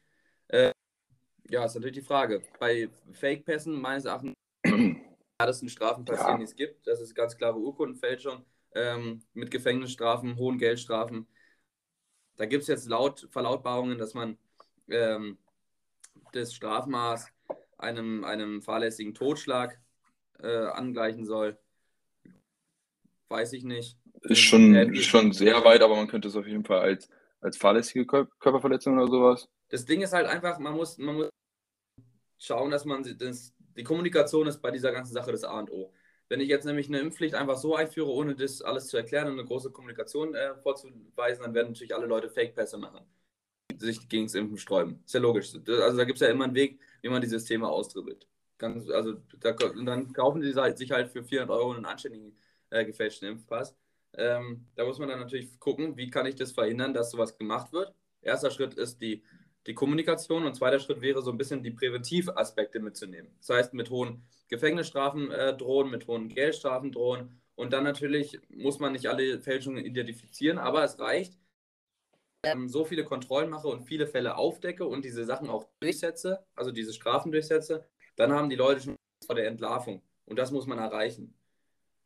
[0.49, 0.71] Äh,
[1.49, 2.43] ja, ist natürlich die Frage.
[2.59, 4.33] Bei Fake-Pässen meines Erachtens
[5.41, 6.37] härtesten Strafen passieren, ja.
[6.37, 6.85] die es gibt.
[6.85, 8.43] Das ist ganz klare Urkundenfälschung
[8.75, 11.27] ähm, mit Gefängnisstrafen, hohen Geldstrafen.
[12.35, 14.37] Da gibt es jetzt laut Verlautbarungen, dass man
[14.89, 15.37] ähm,
[16.33, 17.31] das Strafmaß
[17.77, 19.79] einem, einem fahrlässigen Totschlag
[20.39, 21.57] äh, angleichen soll.
[23.29, 23.97] Weiß ich nicht.
[24.21, 27.09] Ist schon, ist schon sehr weit, aber man könnte es auf jeden Fall als,
[27.41, 29.47] als fahrlässige Körperverletzung oder sowas.
[29.69, 31.29] Das Ding ist halt einfach, man muss, man muss
[32.37, 35.93] schauen, dass man das, die Kommunikation ist bei dieser ganzen Sache das A und O.
[36.27, 39.33] Wenn ich jetzt nämlich eine Impfpflicht einfach so einführe, ohne das alles zu erklären und
[39.33, 43.05] eine große Kommunikation äh, vorzuweisen, dann werden natürlich alle Leute Fake-Pässe machen
[43.79, 45.01] sich gegen das Impfen sträuben.
[45.05, 45.53] Ist ja logisch.
[45.53, 48.27] Also da gibt es ja immer einen Weg, wie man die Systeme austribbelt.
[48.57, 52.35] Ganz, also da, dann kaufen die sich halt für 400 Euro einen anständigen
[52.69, 53.75] äh, gefälschten Impfpass.
[54.13, 57.71] Ähm, da muss man dann natürlich gucken, wie kann ich das verhindern, dass sowas gemacht
[57.71, 57.93] wird.
[58.21, 59.23] Erster Schritt ist die,
[59.65, 63.31] die Kommunikation und zweiter Schritt wäre so ein bisschen die Präventivaspekte mitzunehmen.
[63.39, 68.79] Das heißt, mit hohen Gefängnisstrafen äh, drohen, mit hohen Geldstrafen drohen und dann natürlich muss
[68.79, 71.37] man nicht alle Fälschungen identifizieren, aber es reicht,
[72.43, 76.71] ähm, so viele Kontrollen mache und viele Fälle aufdecke und diese Sachen auch durchsetze, also
[76.71, 77.85] diese Strafen durchsetze,
[78.15, 80.01] dann haben die Leute schon Angst vor der Entlarvung.
[80.25, 81.33] Und das muss man erreichen.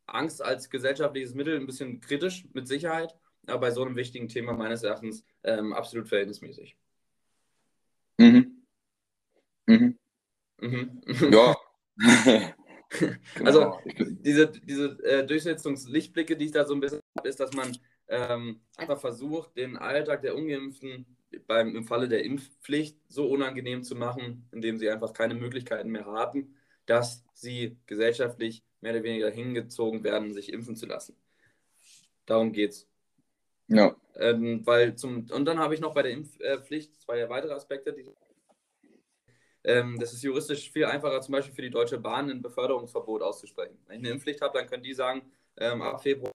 [0.06, 3.16] Angst als gesellschaftliches Mittel ein bisschen kritisch, mit Sicherheit,
[3.48, 6.78] aber bei so einem wichtigen Thema meines Erachtens ähm, absolut verhältnismäßig.
[8.18, 8.64] Mhm.
[9.68, 9.98] Mhm.
[10.60, 11.02] Mhm.
[11.32, 11.56] Ja.
[13.44, 17.78] also diese, diese äh, Durchsetzungslichtblicke, die ich da so ein bisschen habe, ist, dass man
[18.14, 21.05] ähm, einfach versucht, den Alltag der Ungeimpften
[21.47, 26.05] beim, im Falle der Impfpflicht so unangenehm zu machen, indem sie einfach keine Möglichkeiten mehr
[26.05, 26.55] haben,
[26.86, 31.16] dass sie gesellschaftlich mehr oder weniger hingezogen werden, sich impfen zu lassen.
[32.28, 32.88] Darum geht's.
[33.68, 33.95] Ja.
[34.16, 37.93] Ähm, weil zum, und dann habe ich noch bei der Impfpflicht zwei weitere Aspekte.
[37.93, 38.05] Die,
[39.64, 43.80] ähm, das ist juristisch viel einfacher, zum Beispiel für die Deutsche Bahn ein Beförderungsverbot auszusprechen.
[43.88, 45.24] Wenn ich eine Impfpflicht habe, dann können die sagen,
[45.57, 46.33] ähm, ab Februar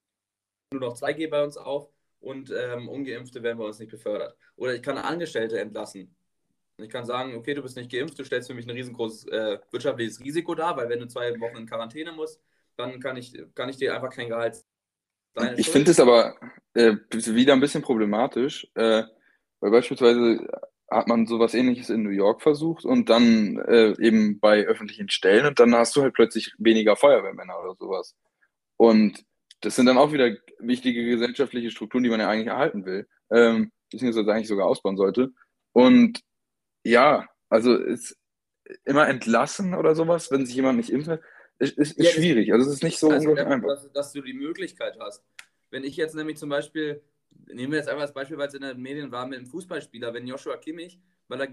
[0.79, 4.35] nur noch 2G bei uns auf und ähm, Ungeimpfte werden bei uns nicht befördert.
[4.55, 6.15] Oder ich kann Angestellte entlassen.
[6.77, 9.59] Ich kann sagen, okay, du bist nicht geimpft, du stellst für mich ein riesengroßes äh,
[9.71, 12.41] wirtschaftliches Risiko dar, weil wenn du zwei Wochen in Quarantäne musst,
[12.77, 14.63] dann kann ich, kann ich dir einfach kein Gehalt.
[15.57, 16.35] Ich finde es aber
[16.73, 19.03] äh, wieder ein bisschen problematisch, äh,
[19.59, 20.47] weil beispielsweise
[20.89, 25.45] hat man sowas ähnliches in New York versucht und dann äh, eben bei öffentlichen Stellen
[25.45, 28.15] und dann hast du halt plötzlich weniger Feuerwehrmänner oder sowas.
[28.77, 29.23] Und
[29.61, 33.71] das sind dann auch wieder wichtige gesellschaftliche Strukturen, die man ja eigentlich erhalten will, ähm,
[33.91, 35.31] beziehungsweise eigentlich sogar ausbauen sollte.
[35.73, 36.21] Und
[36.83, 38.17] ja, also ist
[38.85, 41.19] immer entlassen oder sowas, wenn sich jemand nicht impft,
[41.59, 42.53] ist, ist, ist ja, schwierig.
[42.53, 43.69] Also es ist nicht so also, unglaublich einfach.
[43.69, 45.23] Dass, dass, du die Möglichkeit hast.
[45.71, 47.01] Wenn ich jetzt nämlich zum Beispiel,
[47.47, 50.13] nehmen wir jetzt einfach das Beispiel, weil es in den Medien war, mit einem Fußballspieler,
[50.13, 51.47] wenn Joshua Kimmich, weil er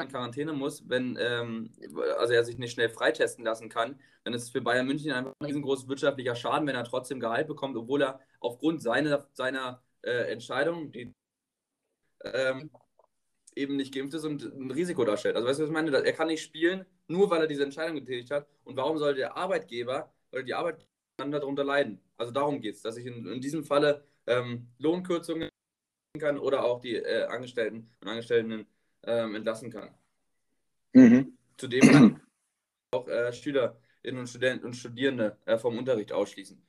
[0.00, 1.72] in Quarantäne muss, wenn ähm,
[2.18, 5.32] also er sich nicht schnell freitesten lassen kann, dann ist es für Bayern München einfach
[5.38, 10.32] ein riesengroßes wirtschaftlicher Schaden, wenn er trotzdem Gehalt bekommt, obwohl er aufgrund seiner, seiner äh,
[10.32, 11.12] Entscheidung, die
[12.24, 12.70] ähm,
[13.54, 15.36] eben nicht geimpft ist und ein Risiko darstellt.
[15.36, 15.90] Also weißt du, was ich meine?
[15.92, 18.46] Er kann nicht spielen, nur weil er diese Entscheidung getätigt hat.
[18.64, 20.88] Und warum sollte der Arbeitgeber oder die Arbeitgeber
[21.18, 22.00] darunter leiden?
[22.16, 25.50] Also darum geht es, dass ich in, in diesem Falle ähm, Lohnkürzungen
[26.18, 28.66] kann oder auch die äh, Angestellten und Angestellten
[29.04, 29.90] ähm, entlassen kann.
[30.92, 31.36] Mhm.
[31.56, 32.22] Zudem kann
[32.92, 36.60] auch äh, Schüler und, Studenten und Studierende äh, vom Unterricht ausschließen.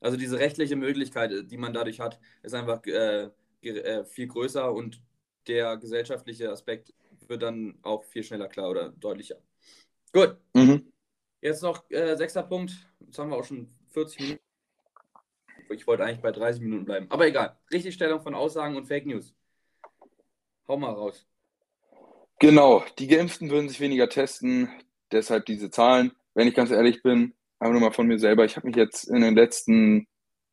[0.00, 3.30] Also diese rechtliche Möglichkeit, äh, die man dadurch hat, ist einfach äh,
[3.62, 5.00] äh, viel größer und
[5.46, 6.92] der gesellschaftliche Aspekt
[7.26, 9.36] wird dann auch viel schneller klar oder deutlicher.
[10.12, 10.36] Gut.
[10.54, 10.92] Mhm.
[11.40, 12.72] Jetzt noch äh, sechster Punkt.
[13.00, 14.40] Jetzt haben wir auch schon 40 Minuten.
[15.70, 17.06] Ich wollte eigentlich bei 30 Minuten bleiben.
[17.10, 17.58] Aber egal.
[17.72, 19.34] Richtigstellung von Aussagen und Fake News.
[20.68, 21.26] Hau mal raus.
[22.40, 22.84] Genau.
[22.98, 24.68] Die Geimpften würden sich weniger testen.
[25.12, 26.12] Deshalb diese Zahlen.
[26.34, 28.44] Wenn ich ganz ehrlich bin, einfach nur mal von mir selber.
[28.44, 30.06] Ich habe mich jetzt in den letzten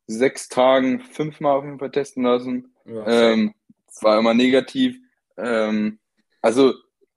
[0.08, 2.76] sechs Tagen fünfmal auf jeden Fall testen lassen.
[2.86, 3.54] Ja, ähm,
[4.02, 4.98] war immer negativ.
[5.38, 6.00] Ähm,
[6.42, 6.74] also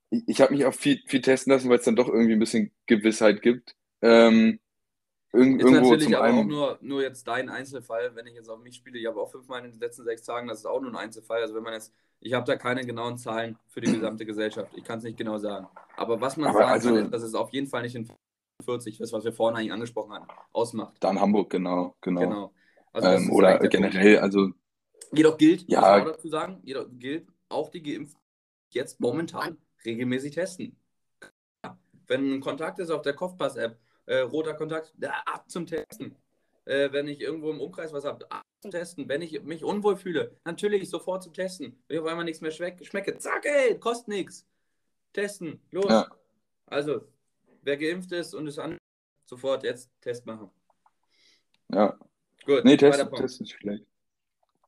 [0.09, 2.39] ich, ich habe mich auch viel, viel testen lassen, weil es dann doch irgendwie ein
[2.39, 3.75] bisschen Gewissheit gibt.
[4.01, 4.59] Ähm,
[5.35, 8.59] Irgend, ist irgendwo natürlich aber auch nur, nur jetzt dein Einzelfall, wenn ich jetzt auf
[8.59, 8.97] mich spiele.
[8.97, 11.41] Ich habe auch fünfmal in den letzten sechs Tagen, das ist auch nur ein Einzelfall.
[11.41, 14.71] Also wenn man jetzt, ich habe da keine genauen Zahlen für die gesamte Gesellschaft.
[14.75, 15.67] Ich kann es nicht genau sagen.
[15.95, 18.09] Aber was man aber sagen also, kann, ist, dass es auf jeden Fall nicht in
[18.63, 20.95] 40, das, was wir vorhin eigentlich angesprochen haben, ausmacht.
[20.99, 22.21] Dann Hamburg, genau, genau.
[22.21, 22.53] genau.
[22.93, 24.51] Also ähm, oder generell, also.
[25.11, 28.19] Jedoch gilt, ja, muss dazu sagen, jedoch gilt auch die Geimpften
[28.71, 30.77] jetzt momentan regelmäßig testen.
[32.07, 34.93] Wenn ein Kontakt ist auf der Kopfpass-App, äh, roter Kontakt,
[35.25, 36.15] ab zum Testen.
[36.65, 39.07] Äh, wenn ich irgendwo im Umkreis was habe, ab zum Testen.
[39.07, 41.77] Wenn ich mich unwohl fühle, natürlich sofort zum Testen.
[41.87, 44.45] Wenn ich auf einmal nichts mehr schmecke, zack, ey, kostet nichts.
[45.13, 45.89] Testen, los.
[45.89, 46.07] Ja.
[46.65, 47.01] Also,
[47.61, 48.77] wer geimpft ist und es an,
[49.25, 50.49] sofort jetzt Test machen.
[51.71, 51.97] Ja.
[52.45, 53.85] Gut, nee, Test, Test ist schlecht.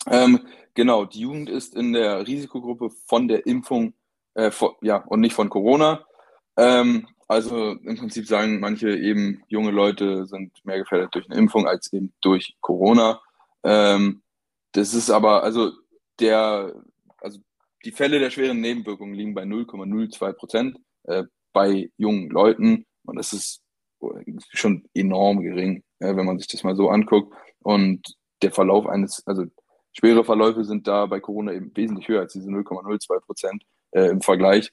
[0.10, 3.94] Ähm, genau, die Jugend ist in der Risikogruppe von der Impfung,
[4.36, 6.06] äh, von, ja, und nicht von Corona.
[6.56, 11.68] Ähm, also im Prinzip sagen manche eben, junge Leute sind mehr gefährdet durch eine Impfung
[11.68, 13.22] als eben durch Corona.
[13.64, 14.22] Ähm,
[14.74, 15.72] das ist aber, also
[16.20, 16.74] der,
[17.18, 17.40] also
[17.86, 23.34] die Fälle der schweren Nebenwirkungen liegen bei 0,02 Prozent äh, bei jungen Leuten und das
[23.34, 23.62] ist
[24.52, 27.34] schon enorm gering, äh, wenn man sich das mal so anguckt.
[27.60, 29.46] Und der Verlauf eines, also
[29.94, 34.22] schwere Verläufe sind da bei Corona eben wesentlich höher als diese 0,02 Prozent äh, im
[34.22, 34.72] Vergleich.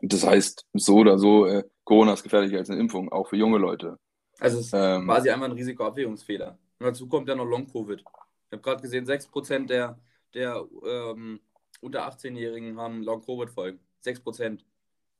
[0.00, 3.58] Das heißt, so oder so, äh, Corona ist gefährlicher als eine Impfung, auch für junge
[3.58, 3.98] Leute.
[4.38, 6.58] Also es ist ähm, quasi einmal ein Risikoabwägungsfehler.
[6.78, 8.00] Und dazu kommt ja noch Long-Covid.
[8.00, 9.98] Ich habe gerade gesehen, 6% der,
[10.34, 11.40] der ähm,
[11.80, 13.80] unter 18-Jährigen haben Long-Covid-Folgen.
[14.04, 14.60] 6%.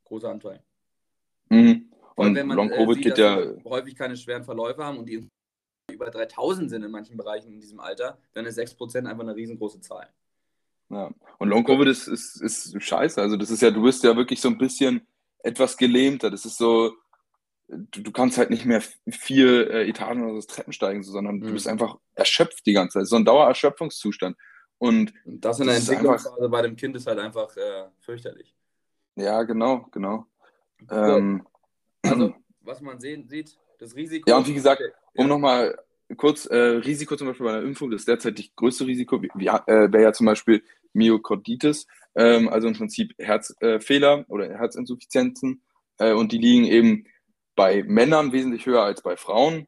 [0.05, 0.63] Großer Anteil.
[1.49, 1.91] Mhm.
[2.17, 3.39] Und Long-Covid äh, geht ja.
[3.65, 5.29] häufig keine schweren Verläufe haben und die
[5.91, 9.81] über 3000 sind in manchen Bereichen in diesem Alter, dann ist 6% einfach eine riesengroße
[9.81, 10.09] Zahl.
[10.91, 11.11] Ja.
[11.39, 13.21] Und Long-Covid ist, ist, ist scheiße.
[13.21, 15.07] Also, das ist ja, du bist ja wirklich so ein bisschen
[15.39, 16.31] etwas gelähmter.
[16.31, 16.93] Das ist so,
[17.91, 21.43] du, du kannst halt nicht mehr vier äh, Etagen oder so Treppen steigen, sondern mhm.
[21.43, 23.07] du bist einfach erschöpft die ganze Zeit.
[23.07, 24.37] So ein Dauererschöpfungszustand.
[24.79, 28.55] Und das in der Entwicklungsphase bei dem Kind ist halt einfach äh, fürchterlich.
[29.17, 30.27] Ja, genau, genau.
[30.91, 31.47] Ähm,
[32.03, 34.29] also, was man sehen, sieht, das Risiko.
[34.29, 34.83] Ja, und wie gesagt,
[35.15, 35.29] um ja.
[35.29, 35.79] nochmal
[36.17, 40.03] kurz, äh, Risiko zum Beispiel bei einer Impfung, das derzeit das größte Risiko äh, wäre
[40.03, 40.63] ja zum Beispiel
[40.93, 45.63] Myokarditis, ähm, also im Prinzip Herzfehler äh, oder Herzinsuffizienzen.
[45.99, 47.07] Äh, und die liegen eben
[47.55, 49.67] bei Männern wesentlich höher als bei Frauen.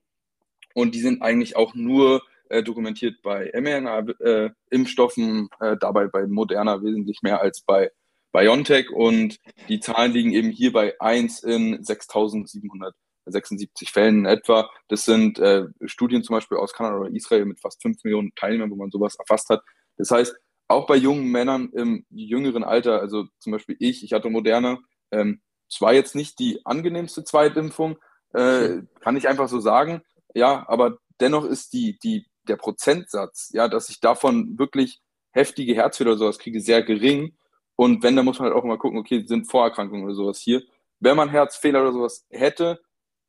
[0.75, 7.23] Und die sind eigentlich auch nur äh, dokumentiert bei mRNA-Impfstoffen, äh, dabei bei Moderna wesentlich
[7.23, 7.91] mehr als bei
[8.33, 8.91] BioNTech.
[8.91, 12.95] Und die Zahlen liegen eben hier bei 1 in 6700
[13.27, 14.71] 76 Fällen in etwa.
[14.89, 18.71] Das sind äh, Studien zum Beispiel aus Kanada oder Israel mit fast 5 Millionen Teilnehmern,
[18.71, 19.63] wo man sowas erfasst hat.
[19.97, 20.37] Das heißt,
[20.69, 24.79] auch bei jungen Männern im jüngeren Alter, also zum Beispiel ich, ich hatte Moderna,
[25.11, 27.99] ähm, es war jetzt nicht die angenehmste Zweitimpfung,
[28.33, 30.03] äh, kann ich einfach so sagen,
[30.35, 35.01] ja, aber dennoch ist die, die, der Prozentsatz, ja, dass ich davon wirklich
[35.33, 37.37] heftige Herzfehler oder sowas kriege, sehr gering.
[37.77, 40.63] Und wenn, dann muss man halt auch mal gucken, okay, sind Vorerkrankungen oder sowas hier.
[40.99, 42.81] Wenn man Herzfehler oder sowas hätte,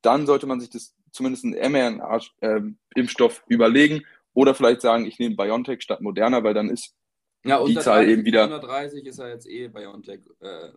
[0.01, 5.81] dann sollte man sich das zumindest einen mRNA-Impfstoff überlegen oder vielleicht sagen, ich nehme BioNTech
[5.81, 6.95] statt Moderna, weil dann ist
[7.43, 8.43] ja, die Zahl 30, eben wieder.
[8.43, 10.69] 130 ist ja jetzt eh BioNTech äh,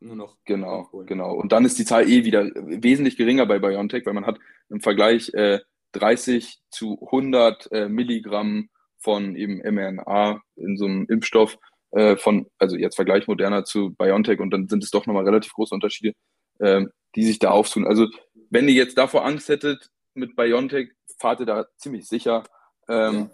[0.00, 0.36] nur noch.
[0.44, 1.06] Genau, abholen.
[1.06, 1.34] genau.
[1.34, 4.38] Und dann ist die Zahl eh wieder wesentlich geringer bei BioNTech, weil man hat
[4.68, 5.60] im Vergleich äh,
[5.92, 8.68] 30 zu 100 äh, Milligramm
[8.98, 11.58] von eben mRNA in so einem Impfstoff
[11.92, 15.52] äh, von, also jetzt Vergleich Moderna zu BioNTech und dann sind es doch nochmal relativ
[15.52, 16.14] große Unterschiede,
[16.58, 16.84] äh,
[17.14, 17.86] die sich da auftun.
[17.86, 18.08] Also
[18.50, 22.44] wenn ihr jetzt davor Angst hättet mit BioNTech, fahrt ihr da ziemlich sicher.
[22.88, 23.30] Ähm, ja.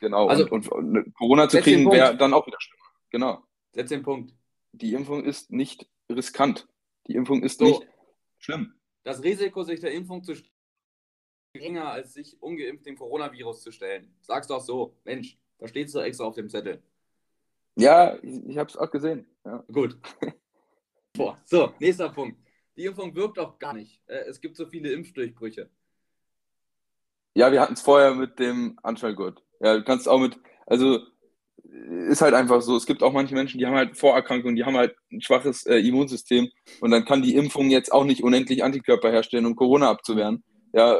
[0.00, 2.84] Genau, also, und, und, und Corona zu kriegen wäre dann auch wieder schlimmer.
[3.10, 3.44] Genau.
[3.72, 4.32] Setz den Punkt.
[4.72, 6.68] Die Impfung ist nicht riskant.
[7.06, 7.88] Die Impfung ist so, nicht
[8.38, 8.74] schlimm.
[9.02, 10.52] Das Risiko, sich der Impfung zu stellen,
[11.52, 14.14] geringer als sich ungeimpft dem Coronavirus zu stellen.
[14.20, 14.96] Sag's doch so.
[15.04, 16.82] Mensch, da steht es doch extra auf dem Zettel.
[17.76, 19.26] Ja, ich, ich habe es auch gesehen.
[19.44, 19.64] Ja.
[19.72, 19.98] Gut.
[21.14, 22.38] Boah, so, nächster Punkt.
[22.76, 24.00] die Impfung wirkt doch gar nicht.
[24.06, 25.68] Äh, es gibt so viele Impfdurchbrüche.
[27.34, 29.42] Ja, wir hatten es vorher mit dem Anschnallgurt.
[29.60, 31.00] Ja, du kannst auch mit, also
[32.08, 32.76] ist halt einfach so.
[32.76, 35.76] Es gibt auch manche Menschen, die haben halt Vorerkrankungen, die haben halt ein schwaches äh,
[35.76, 36.48] Immunsystem
[36.80, 40.42] und dann kann die Impfung jetzt auch nicht unendlich Antikörper herstellen, um Corona abzuwehren.
[40.72, 40.98] Ja,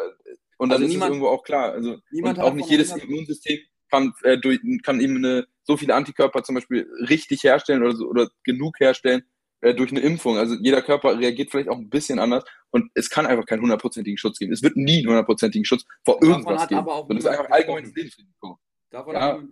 [0.59, 1.73] und dann also ist niemand, es irgendwo auch klar.
[1.73, 3.59] Also und auch nicht jedes Immunsystem
[3.91, 8.07] kann, äh, durch, kann eben eine, so viele Antikörper zum Beispiel richtig herstellen oder, so,
[8.07, 9.23] oder genug herstellen
[9.63, 10.39] äh, durch eine Impfung.
[10.39, 14.19] Also jeder Körper reagiert vielleicht auch ein bisschen anders und es kann einfach keinen hundertprozentigen
[14.19, 14.53] Schutz geben.
[14.53, 16.81] Es wird nie einen hundertprozentigen Schutz vor irgendwas geben.
[16.81, 18.59] Aber auch und das ist einfach allgemeines Lebensrisiko.
[18.91, 19.43] Davon ja.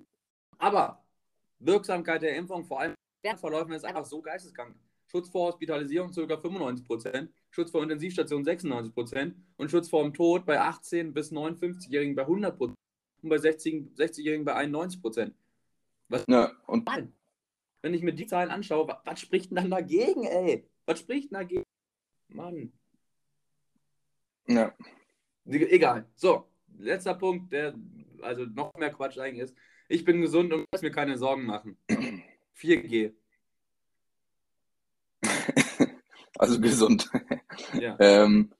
[0.58, 1.04] Aber
[1.58, 2.94] Wirksamkeit der Impfung, vor allem
[3.36, 4.76] Verläufen, ist einfach so geisteskrank.
[5.06, 6.20] Schutz vor Hospitalisierung ca.
[6.20, 12.26] 95%, Schutz vor Intensivstationen 96% und Schutz vor dem Tod bei 18- bis 59-Jährigen bei
[12.26, 12.74] 100%
[13.22, 15.32] und bei 60-Jährigen 60 bei 91%.
[16.08, 16.24] Was?
[16.28, 16.88] Ja, und.
[17.80, 20.68] Wenn ich mir die Zahlen anschaue, was, was spricht denn dann dagegen, ey?
[20.84, 21.64] Was spricht denn dagegen?
[22.28, 22.72] Mann.
[24.46, 24.74] Ja.
[25.46, 26.06] Egal.
[26.14, 26.48] So,
[26.78, 27.74] letzter Punkt, der
[28.22, 29.56] also noch mehr Quatsch eigentlich ist.
[29.88, 31.76] Ich bin gesund und muss mir keine Sorgen machen.
[32.58, 33.12] 4G.
[36.38, 37.10] Also gesund.
[37.80, 37.96] Ja.
[37.98, 38.52] ähm,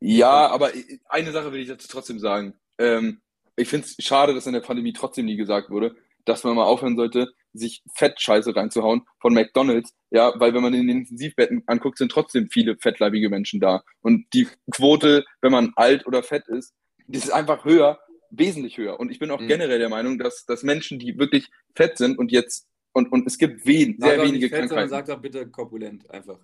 [0.00, 0.72] ja, aber
[1.10, 2.54] eine Sache will ich dazu trotzdem sagen.
[2.78, 3.20] Ähm,
[3.54, 5.94] ich finde es schade, dass in der Pandemie trotzdem nie gesagt wurde,
[6.24, 9.94] dass man mal aufhören sollte, sich Fettscheiße reinzuhauen von McDonalds.
[10.10, 13.82] Ja, weil wenn man in den Intensivbetten anguckt, sind trotzdem viele fettleibige Menschen da.
[14.00, 16.74] Und die Quote, wenn man alt oder fett ist,
[17.06, 18.00] die ist einfach höher,
[18.38, 18.98] wesentlich höher.
[18.98, 19.48] Und ich bin auch mhm.
[19.48, 23.38] generell der Meinung, dass, dass Menschen, die wirklich fett sind und jetzt, und, und es
[23.38, 24.90] gibt wen, sehr wenige fett, Krankheiten.
[24.90, 26.38] Sag doch bitte korpulent einfach.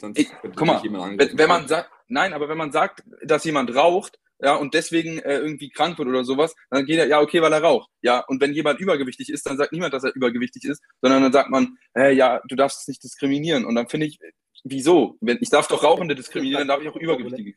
[0.00, 3.74] Sonst ich, guck mal, wenn, wenn man sagt, nein, aber wenn man sagt, dass jemand
[3.74, 7.40] raucht, ja, und deswegen äh, irgendwie krank wird oder sowas, dann geht er, ja, okay,
[7.40, 7.88] weil er raucht.
[8.00, 11.32] Ja, und wenn jemand übergewichtig ist, dann sagt niemand, dass er übergewichtig ist, sondern dann
[11.32, 13.64] sagt man, äh, ja, du darfst es nicht diskriminieren.
[13.64, 14.18] Und dann finde ich,
[14.64, 15.16] wieso?
[15.20, 17.54] Wenn, ich darf doch Rauchende diskriminieren, dann darf ich auch übergewichtige.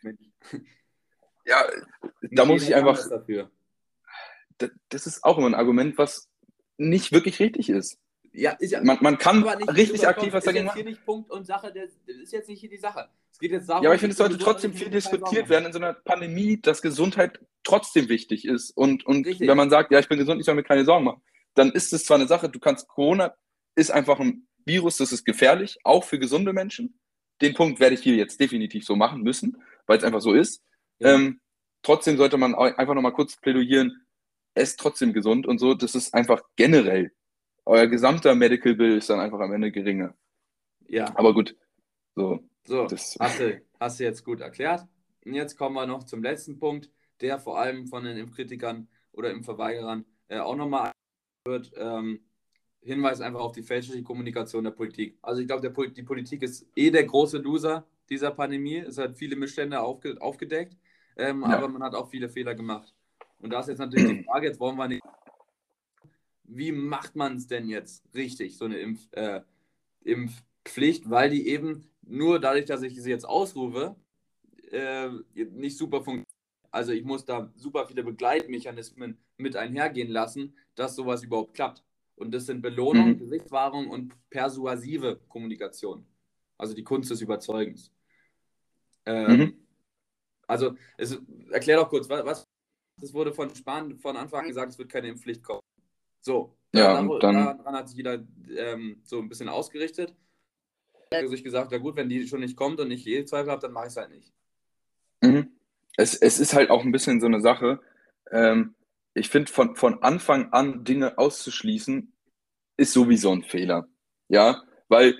[1.45, 1.63] Ja,
[2.21, 2.99] da muss ich einfach.
[4.89, 6.29] Das ist auch immer ein Argument, was
[6.77, 7.97] nicht wirklich richtig ist.
[8.31, 10.75] Ja, ist ja, man, man kann richtig aktiv was dagegen machen.
[10.77, 13.07] Das ist jetzt hier nicht Punkt und Sache, das ist jetzt nicht hier die Sache.
[13.31, 15.73] Es geht jetzt darum, ja, aber ich finde, es sollte trotzdem viel diskutiert werden in
[15.73, 18.71] so einer Pandemie, dass Gesundheit trotzdem wichtig ist.
[18.71, 21.21] Und, und wenn man sagt, ja, ich bin gesund, ich soll mir keine Sorgen machen,
[21.53, 23.35] dann ist es zwar eine Sache, du kannst, Corona
[23.75, 26.99] ist einfach ein Virus, das ist gefährlich, auch für gesunde Menschen.
[27.41, 30.61] Den Punkt werde ich hier jetzt definitiv so machen müssen, weil es einfach so ist.
[30.99, 31.15] Ja.
[31.15, 31.41] Ähm,
[31.83, 34.04] trotzdem sollte man einfach nochmal kurz plädoyieren,
[34.55, 37.11] es ist trotzdem gesund und so, das ist einfach generell
[37.65, 40.15] euer gesamter Medical Bill ist dann einfach am Ende geringer.
[40.87, 41.11] Ja.
[41.17, 41.55] Aber gut.
[42.15, 43.17] So, so das.
[43.19, 44.85] Hast, du, hast du jetzt gut erklärt.
[45.25, 46.91] Und jetzt kommen wir noch zum letzten Punkt,
[47.21, 50.91] der vor allem von den Impfkritikern oder Impfverweigerern äh, auch nochmal
[51.45, 51.71] wird.
[51.75, 52.21] Ähm,
[52.81, 55.17] Hinweis einfach auf die fälschliche Kommunikation der Politik.
[55.23, 58.77] Also ich glaube, die Politik ist eh der große Loser dieser Pandemie.
[58.77, 60.77] Es hat viele Missstände aufge aufgedeckt,
[61.17, 61.57] ähm, ja.
[61.57, 62.94] aber man hat auch viele Fehler gemacht.
[63.45, 65.03] Und da ist jetzt natürlich die Frage, jetzt wollen wir nicht
[66.47, 69.41] wie macht man es denn jetzt richtig, so eine Impf, äh,
[70.01, 73.95] Impfpflicht, weil die eben nur dadurch, dass ich sie jetzt ausrufe,
[74.71, 76.25] äh, nicht super funktioniert.
[76.71, 81.83] Also ich muss da super viele Begleitmechanismen mit einhergehen lassen, dass sowas überhaupt klappt.
[82.15, 83.19] Und das sind Belohnung, mhm.
[83.19, 86.05] Gesichtswahrung und persuasive Kommunikation.
[86.57, 87.91] Also die Kunst des Überzeugens.
[89.05, 89.53] Ähm, mhm.
[90.47, 91.17] Also es,
[91.51, 92.47] erklär doch kurz, was, was
[93.05, 95.61] das wurde von Spahn von Anfang an gesagt, es wird keine Impfpflicht kommen.
[96.21, 98.23] So, ja, daran, dann, daran hat sich jeder
[98.57, 100.15] ähm, so ein bisschen ausgerichtet.
[101.11, 103.51] Er hat sich gesagt, ja gut, wenn die schon nicht kommt und ich je Zweifel
[103.51, 104.33] habe, dann mache ich es halt nicht.
[105.21, 105.51] Mhm.
[105.97, 107.79] Es, es ist halt auch ein bisschen so eine Sache.
[108.31, 108.73] Ähm,
[109.13, 112.11] ich finde, von, von Anfang an Dinge auszuschließen,
[112.77, 113.87] ist sowieso ein Fehler.
[114.29, 115.15] Ja, weil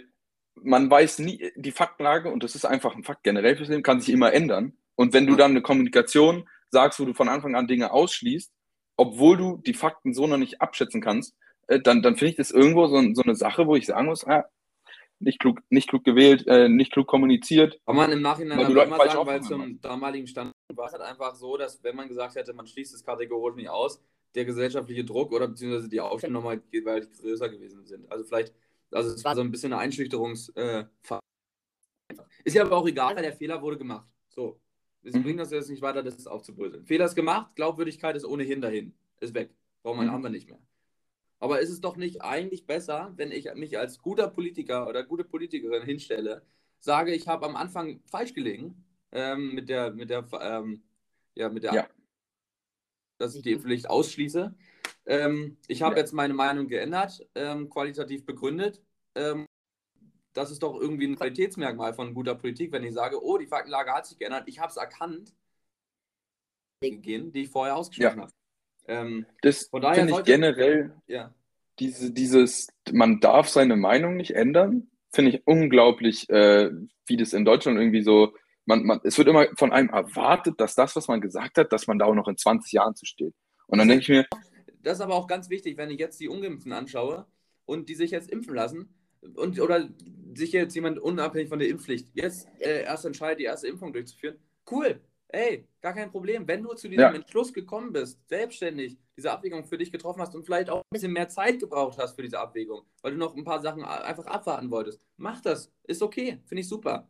[0.56, 4.02] man weiß nie, die Faktenlage, und das ist einfach ein Fakt generell fürs Leben, kann
[4.02, 4.76] sich immer ändern.
[4.96, 8.52] Und wenn du dann eine Kommunikation sagst, wo du von Anfang an Dinge ausschließt,
[8.98, 11.36] obwohl du die Fakten so noch nicht abschätzen kannst,
[11.68, 14.26] äh, dann, dann finde ich das irgendwo so, so, eine Sache, wo ich sagen muss,
[14.26, 14.46] ah,
[15.20, 17.80] nicht klug, nicht klug gewählt, äh, nicht klug kommuniziert.
[17.86, 21.36] Kann man im Nachhinein aber immer sagen, weil zum damaligen Stand war es halt einfach
[21.36, 24.02] so, dass wenn man gesagt hätte, man schließt es kategorisch nicht aus,
[24.34, 28.12] der gesellschaftliche Druck oder beziehungsweise die Aufstände nochmal gewaltig größer gewesen sind.
[28.12, 28.54] Also vielleicht,
[28.92, 30.86] also es war so ein bisschen eine Einschüchterungs- äh,
[32.44, 34.08] Ist ja aber auch egal, weil der Fehler wurde gemacht.
[34.28, 34.60] So.
[35.06, 35.24] Es mhm.
[35.24, 36.86] bringt uns jetzt nicht weiter, das aufzubröseln.
[36.86, 38.94] Fehler ist gemacht, Glaubwürdigkeit ist ohnehin dahin.
[39.20, 39.52] Ist weg.
[39.84, 40.12] Brauchen wir, mhm.
[40.12, 40.60] haben wir nicht mehr.
[41.40, 45.24] Aber ist es doch nicht eigentlich besser, wenn ich mich als guter Politiker oder gute
[45.24, 46.42] Politikerin hinstelle,
[46.80, 50.82] sage, ich habe am Anfang falsch gelegen ähm, mit der, mit der, ähm,
[51.36, 51.88] ja, mit der, ja.
[53.18, 54.56] dass ich die Impfpflicht ausschließe.
[55.06, 56.02] Ähm, ich habe ja.
[56.02, 58.82] jetzt meine Meinung geändert, ähm, qualitativ begründet.
[60.36, 63.92] Das ist doch irgendwie ein Qualitätsmerkmal von guter Politik, wenn ich sage, oh, die Faktenlage
[63.94, 65.34] hat sich geändert, ich habe es erkannt,
[66.82, 68.24] gehen, die ich vorher ausgeschlossen Ja.
[68.24, 68.34] habe.
[68.88, 71.34] Ähm, Das Von daher finde ich sollte- generell, ja.
[71.80, 76.70] diese, dieses, man darf seine Meinung nicht ändern, finde ich unglaublich, äh,
[77.08, 80.76] wie das in Deutschland irgendwie so, man, man, es wird immer von einem erwartet, dass
[80.76, 83.34] das, was man gesagt hat, dass man da auch noch in 20 Jahren zu steht.
[83.68, 84.26] Und dann denke ich mir,
[84.82, 87.26] Das ist aber auch ganz wichtig, wenn ich jetzt die Ungeimpften anschaue
[87.66, 88.94] und die sich jetzt impfen lassen
[89.36, 89.90] und oder
[90.36, 94.38] sich jetzt jemand unabhängig von der Impfpflicht jetzt äh, erst entscheidet, die erste Impfung durchzuführen.
[94.70, 95.00] Cool.
[95.30, 96.48] Ey, gar kein Problem.
[96.48, 97.14] Wenn du zu diesem Ja.
[97.14, 101.14] Entschluss gekommen bist, selbstständig diese Abwägung für dich getroffen hast und vielleicht auch ein bisschen
[101.14, 104.70] mehr Zeit gebraucht hast für diese Abwägung, weil du noch ein paar Sachen einfach abwarten
[104.72, 105.72] wolltest, mach das.
[105.84, 106.40] Ist okay.
[106.46, 107.08] Finde ich super.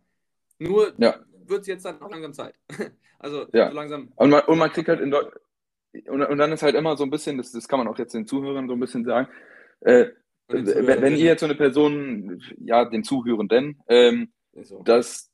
[0.59, 1.19] Nur Ja.
[1.45, 2.55] wird es jetzt dann auch langsam Zeit.
[3.17, 3.69] Also Ja.
[3.69, 4.11] so langsam.
[4.17, 5.41] Und man, und man kriegt halt in Deutschland,
[6.09, 8.13] und, und dann ist halt immer so ein bisschen, das, das kann man auch jetzt
[8.13, 9.27] den Zuhörern so ein bisschen sagen,
[9.81, 10.07] äh,
[10.47, 14.31] wenn, wenn Zuhörerinnen- ihr jetzt so eine Person, ja, den Zuhörenden, ähm,
[14.61, 14.81] so.
[14.83, 15.31] dass,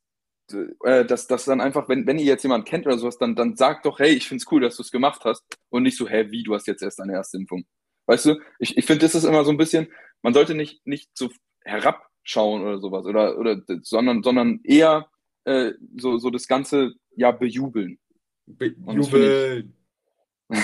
[0.84, 3.56] äh, dass, dass dann einfach, wenn, wenn ihr jetzt jemanden kennt oder sowas, dann, dann
[3.56, 6.08] sagt doch, hey, ich finde es cool, dass du es gemacht hast und nicht so,
[6.08, 7.66] hä, wie, du hast jetzt erst deine erste Impfung.
[8.08, 9.88] Weißt du, ich, ich finde, das ist immer so ein bisschen,
[10.22, 11.30] man sollte nicht, nicht so
[11.64, 15.08] herabschauen oder sowas, oder, oder, sondern, sondern eher
[15.46, 18.00] äh, so, so das Ganze, ja, bejubeln.
[18.46, 19.74] Bejubeln.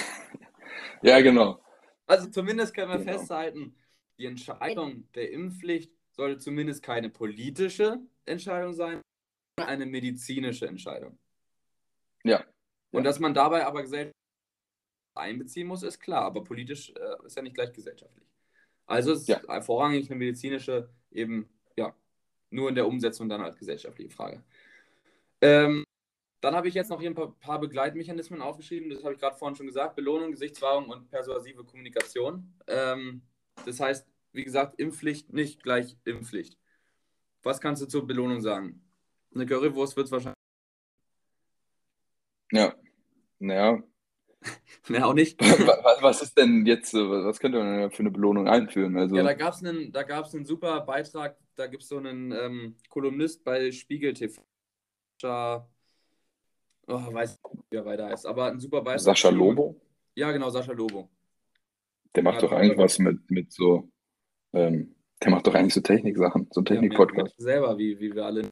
[1.03, 1.61] Ja, genau.
[2.07, 3.11] Also zumindest können wir Genau.
[3.19, 3.75] festhalten,
[4.17, 9.01] die Entscheidung der Impfpflicht sollte zumindest keine politische Entscheidung sein,
[9.57, 11.17] sondern eine medizinische Entscheidung.
[12.23, 12.43] Ja.
[12.91, 13.09] Und Ja.
[13.09, 14.13] dass man dabei aber gesellschaftlich
[15.15, 18.27] einbeziehen muss, ist klar, aber politisch äh, ist ja nicht gleich gesellschaftlich.
[18.85, 19.61] Also es ist Ja.
[19.61, 21.95] vorrangig eine medizinische, eben, ja,
[22.49, 24.43] nur in der Umsetzung dann als gesellschaftliche Frage.
[25.41, 25.83] Ähm,
[26.41, 28.89] dann habe ich jetzt noch hier ein paar, paar Begleitmechanismen aufgeschrieben.
[28.89, 29.95] Das habe ich gerade vorhin schon gesagt.
[29.95, 32.53] Belohnung, Gesichtswahrung und persuasive Kommunikation.
[32.67, 33.23] Ähm,
[33.65, 36.57] das heißt, wie gesagt, Impfpflicht nicht gleich Impfpflicht.
[37.43, 38.81] Was kannst du zur Belohnung sagen?
[39.33, 40.35] Eine Currywurst wird es wahrscheinlich
[42.51, 42.73] Ja.
[43.39, 43.83] Naja,
[44.87, 45.39] mehr auch nicht.
[45.41, 48.97] wa- wa- was ist denn jetzt, so- was könnte man denn für eine Belohnung einführen?
[48.97, 51.37] Also, Ja, da gab es einen, da gab's einen super Beitrag.
[51.55, 54.41] Da gibt es so einen ähm, Kolumnist bei Spiegel TV.
[55.21, 55.67] Sascha-
[56.89, 59.01] Oh, weiß nicht, wie er weiter heißt, aber ein super Beitrag.
[59.01, 59.75] Sascha Lobo,
[60.15, 61.09] Ja, genau, Sascha Lobo.
[62.15, 63.89] Der macht Ja, doch eigentlich was mit, mit so,
[64.53, 67.35] ähm, der macht doch eigentlich so Techniksachen, so Ja, Technik-Podcast.
[67.37, 68.49] selber, wie, wie wir alle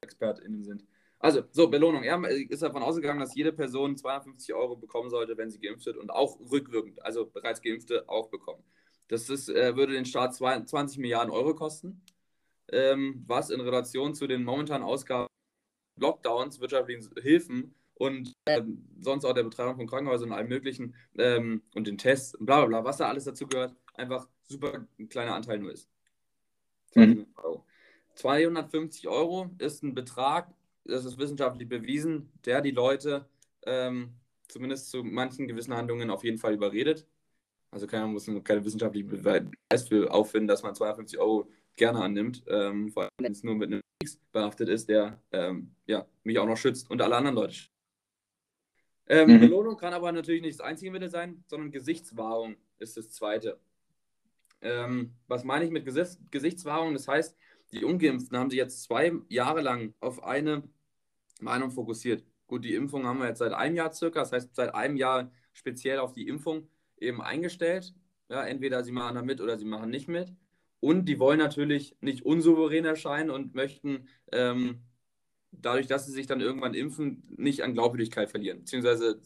[0.00, 0.84] ExpertInnen sind.
[1.20, 2.04] Also, so, Belohnung.
[2.04, 5.96] Er ist davon ausgegangen, dass jede Person 250 Euro bekommen sollte, wenn sie geimpft wird
[5.96, 8.62] und auch rückwirkend, also bereits Geimpfte auch bekommen.
[9.08, 12.02] Das ist, äh, würde den Staat zwei- 20 Milliarden Euro kosten,
[12.70, 15.26] ähm, was in Relation zu den momentanen Ausgaben
[15.98, 21.62] Lockdowns, wirtschaftlichen Hilfen und ähm, sonst auch der Betreibung von Krankenhäusern und allem Möglichen ähm,
[21.74, 25.08] und den Tests und bla bla bla, was da alles dazu gehört, einfach super ein
[25.08, 25.90] kleiner Anteil nur ist.
[26.92, 27.64] 20 Euro.
[28.14, 30.52] 250 Euro ist ein Betrag,
[30.84, 33.28] das ist wissenschaftlich bewiesen, der die Leute
[33.66, 34.14] ähm,
[34.48, 37.06] zumindest zu manchen gewissen Handlungen auf jeden Fall überredet.
[37.70, 42.90] Also keiner muss keine wissenschaftliche Beweis für auffinden, dass man 250 Euro gerne annimmt, ähm,
[42.90, 46.46] vor allem wenn es nur mit einem X behaftet ist, der ähm, ja, mich auch
[46.46, 47.77] noch schützt und alle anderen Leute schützt.
[49.08, 49.40] Ähm, Mhm.
[49.40, 53.58] Belohnung kann aber natürlich nicht das einzige Mittel sein, sondern Gesichtswahrung ist das zweite.
[54.60, 56.92] Ähm, was meine ich mit Gesichts Gesichtswahrung?
[56.92, 57.36] Das heißt,
[57.72, 60.62] die Ungeimpften haben sich jetzt zwei Jahre lang auf eine
[61.40, 62.24] Meinung fokussiert.
[62.46, 65.30] Gut, die Impfung haben wir jetzt seit einem Jahr circa, das heißt seit einem Jahr
[65.52, 67.94] speziell auf die Impfung eben eingestellt.
[68.28, 70.34] Ja, entweder sie machen da mit oder sie machen nicht mit.
[70.80, 74.82] Und die wollen natürlich nicht unsouverän erscheinen und möchten ähm,
[75.52, 79.20] dadurch, dass sie sich dann irgendwann impfen, nicht an Glaubwürdigkeit verlieren, beziehungsweise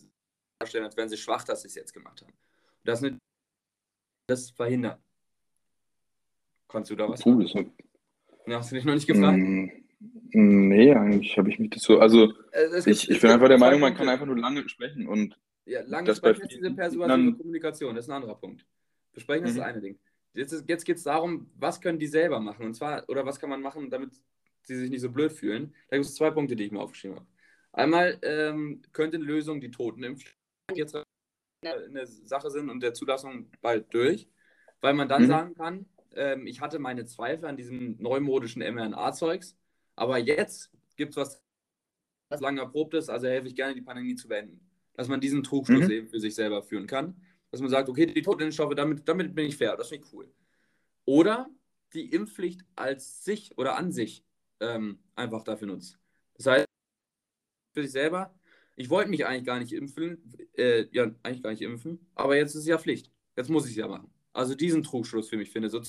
[0.58, 2.30] darstellen, als wären sie schwach, dass sie es jetzt gemacht haben.
[2.32, 2.38] Und
[2.84, 3.16] das, nicht,
[4.28, 4.98] das verhindern.
[6.68, 7.66] Kannst du da was Puh, das ist
[8.46, 9.38] Ja, hast du dich noch nicht gefragt?
[9.38, 9.68] Mm,
[10.34, 11.98] Nee, eigentlich habe ich mich das so.
[12.00, 15.06] Also, Äh, es ich, ich bin einfach der Meinung, man kann einfach nur lange sprechen
[15.06, 18.66] und Ja, lange sprechen ist diese persuasive Kommunikation, das ist ein anderer Punkt.
[19.12, 19.58] Besprechen ist Mhm.
[19.58, 19.98] das eine Ding.
[20.34, 22.64] Jetzt, ist- jetzt geht es darum, was können die selber machen?
[22.66, 24.10] Und zwar, oder was kann man machen, damit
[24.66, 25.74] sie sich nicht so blöd fühlen?
[25.88, 27.26] Da gibt es zwei Punkte, die ich mir aufgeschrieben habe.
[27.72, 30.30] Einmal ähm, könnte eine Lösung die Totenimpfung
[30.74, 30.96] jetzt
[31.64, 34.28] eine Sache sind und der Zulassung bald durch,
[34.80, 35.26] weil man dann Mhm.
[35.26, 39.56] sagen kann, ähm, ich hatte meine Zweifel an diesem neumodischen mRNA-Zeugs,
[39.96, 41.42] aber jetzt gibt es was,
[42.28, 44.60] was lange erprobt ist, also helfe ich gerne, die Pandemie zu beenden.
[44.94, 45.90] Dass man diesen Trugschluss Mhm.
[45.90, 47.20] eben für sich selber führen kann.
[47.50, 50.32] Dass man sagt, okay, die Totimpfstoffe, damit, damit bin ich fair, das finde ich cool.
[51.04, 51.48] Oder
[51.94, 54.24] die Impfpflicht als sich oder an sich
[54.62, 55.98] ähm, einfach dafür nutzt.
[56.36, 56.66] Das heißt,
[57.74, 58.34] für sich selber,
[58.76, 60.22] ich wollte mich eigentlich gar nicht impfen,
[60.56, 63.10] äh, ja, eigentlich gar nicht impfen, aber jetzt ist es ja Pflicht.
[63.36, 64.10] Jetzt muss ich es ja machen.
[64.32, 65.80] Also diesen Trugschluss für mich finde, so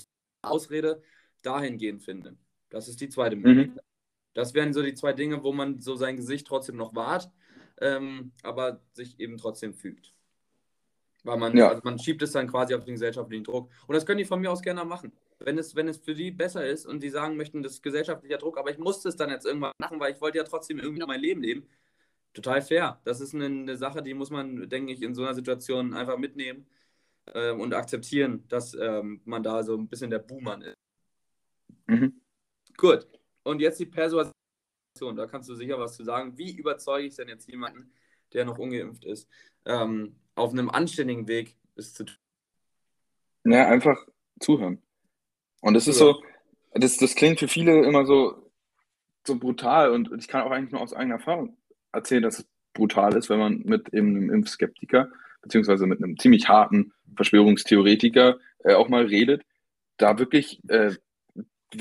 [0.42, 1.02] Ausrede
[1.42, 2.38] dahingehend finde.
[2.70, 3.42] Das ist die zweite mhm.
[3.44, 3.84] Möglichkeit.
[3.84, 3.88] Mhm.
[4.34, 7.32] Das wären so die zwei Dinge, wo man so sein Gesicht trotzdem noch wahrt,
[7.80, 10.14] ähm, aber sich eben trotzdem fügt.
[11.24, 11.70] Weil man, ja.
[11.70, 13.70] also man schiebt es dann quasi auf den gesellschaftlichen Druck.
[13.88, 15.14] Und das können die von mir aus gerne machen.
[15.44, 18.38] Wenn es, wenn es für die besser ist und die sagen möchten, das ist gesellschaftlicher
[18.38, 21.06] Druck, aber ich musste es dann jetzt irgendwann machen, weil ich wollte ja trotzdem irgendwie
[21.06, 21.68] mein Leben leben.
[22.34, 23.02] Total fair.
[23.04, 26.18] Das ist eine, eine Sache, die muss man, denke ich, in so einer Situation einfach
[26.18, 26.66] mitnehmen
[27.34, 30.78] ähm, und akzeptieren, dass ähm, man da so ein bisschen der Buhmann ist.
[31.88, 32.22] Mhm.
[32.78, 33.06] Gut.
[33.44, 34.32] Und jetzt die Persuasion.
[35.16, 36.38] Da kannst du sicher was zu sagen.
[36.38, 37.92] Wie überzeuge ich denn jetzt jemanden,
[38.32, 39.28] der noch ungeimpft ist,
[39.66, 42.16] ähm, auf einem anständigen Weg ist zu tun?
[43.44, 44.08] Ja, einfach
[44.40, 44.82] zuhören.
[45.64, 46.22] Und das ist so,
[46.74, 48.52] das, das klingt für viele immer so,
[49.26, 51.56] so brutal und ich kann auch eigentlich nur aus eigener Erfahrung
[51.94, 55.10] erzählen, dass es brutal ist, wenn man mit eben einem Impfskeptiker
[55.42, 59.44] beziehungsweise mit einem ziemlich harten Verschwörungstheoretiker äh, auch mal redet,
[59.96, 60.96] da wirklich äh,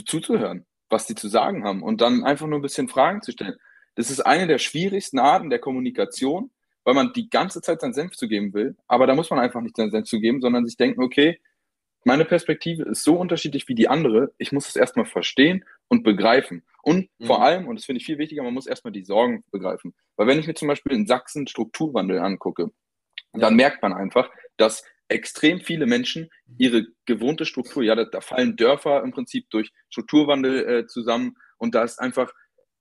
[0.06, 3.56] zuzuhören, was die zu sagen haben und dann einfach nur ein bisschen Fragen zu stellen.
[3.96, 6.52] Das ist eine der schwierigsten Arten der Kommunikation,
[6.84, 8.76] weil man die ganze Zeit seinen Senf zugeben will.
[8.86, 11.40] Aber da muss man einfach nicht seinen Senf zugeben, sondern sich denken, okay,
[12.04, 14.32] meine Perspektive ist so unterschiedlich wie die andere.
[14.38, 16.64] Ich muss es erstmal verstehen und begreifen.
[16.82, 17.26] Und mhm.
[17.26, 19.94] vor allem, und das finde ich viel wichtiger, man muss erstmal die Sorgen begreifen.
[20.16, 22.70] Weil wenn ich mir zum Beispiel in Sachsen Strukturwandel angucke,
[23.34, 23.40] ja.
[23.40, 28.56] dann merkt man einfach, dass extrem viele Menschen ihre gewohnte Struktur, ja, da, da fallen
[28.56, 32.32] Dörfer im Prinzip durch Strukturwandel äh, zusammen und da ist einfach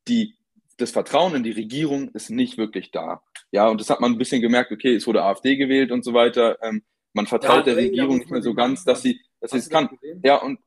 [0.07, 0.35] die
[0.77, 3.21] das Vertrauen in die Regierung ist nicht wirklich da.
[3.51, 6.13] Ja, und das hat man ein bisschen gemerkt, okay, es wurde AfD gewählt und so
[6.13, 6.57] weiter.
[6.63, 6.83] Ähm,
[7.13, 9.89] man vertraut ja, der Regierung nicht mehr so ganz, dass sie, dass sie es kann.
[10.23, 10.59] Ja, und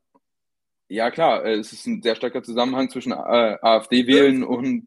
[0.87, 4.41] ja klar, äh, es ist ein sehr starker Zusammenhang zwischen äh, AfD wählen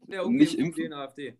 [0.09, 0.93] ja, und nicht impfen.
[0.93, 1.37] AfD.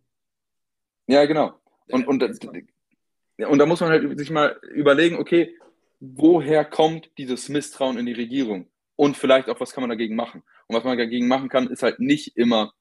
[1.07, 1.59] Ja, genau.
[1.89, 5.57] Und, und, und da muss man halt sich mal überlegen, okay,
[6.01, 8.69] woher kommt dieses Misstrauen in die Regierung?
[8.97, 10.43] Und vielleicht auch, was kann man dagegen machen?
[10.67, 12.75] Und was man dagegen machen kann, ist halt nicht immer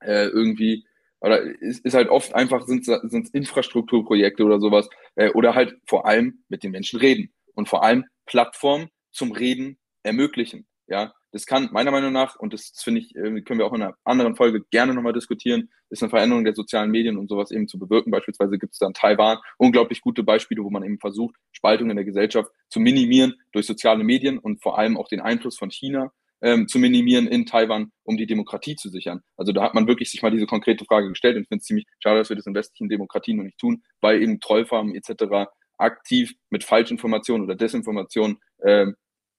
[0.00, 0.86] äh, irgendwie,
[1.20, 6.06] oder ist, ist halt oft einfach, sind es Infrastrukturprojekte oder sowas, äh, oder halt vor
[6.06, 10.66] allem mit den Menschen reden und vor allem Plattformen zum Reden ermöglichen.
[10.86, 13.74] Ja, das kann meiner Meinung nach, und das, das finde ich, äh, können wir auch
[13.74, 17.50] in einer anderen Folge gerne nochmal diskutieren, ist eine Veränderung der sozialen Medien und sowas
[17.50, 18.10] eben zu bewirken.
[18.10, 21.96] Beispielsweise gibt es da in Taiwan unglaublich gute Beispiele, wo man eben versucht, Spaltung in
[21.96, 26.12] der Gesellschaft zu minimieren durch soziale Medien und vor allem auch den Einfluss von China
[26.40, 29.20] ähm, zu minimieren in Taiwan, um die Demokratie zu sichern.
[29.36, 31.66] Also da hat man wirklich sich mal diese konkrete Frage gestellt und ich finde es
[31.66, 35.48] ziemlich schade, dass wir das in westlichen Demokratien noch nicht tun, weil eben Trollfarmen etc.
[35.76, 38.86] aktiv mit Falschinformationen oder Desinformationen äh,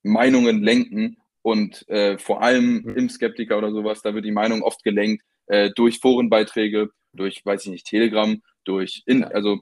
[0.03, 2.95] Meinungen lenken und äh, vor allem mhm.
[2.95, 7.65] im Skeptiker oder sowas, da wird die Meinung oft gelenkt äh, durch Forenbeiträge, durch, weiß
[7.65, 9.59] ich nicht, Telegram, durch, in, also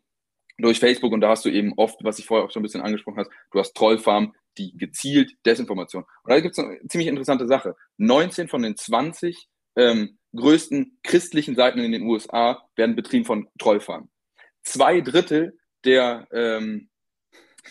[0.57, 2.81] durch Facebook und da hast du eben oft, was ich vorher auch schon ein bisschen
[2.81, 6.03] angesprochen hast, du hast Trollfarmen, die gezielt Desinformation.
[6.23, 7.75] Und da gibt es eine ziemlich interessante Sache.
[7.97, 14.09] 19 von den 20 ähm, größten christlichen Seiten in den USA werden betrieben von Trollfarmen.
[14.63, 16.89] Zwei Drittel der, ähm,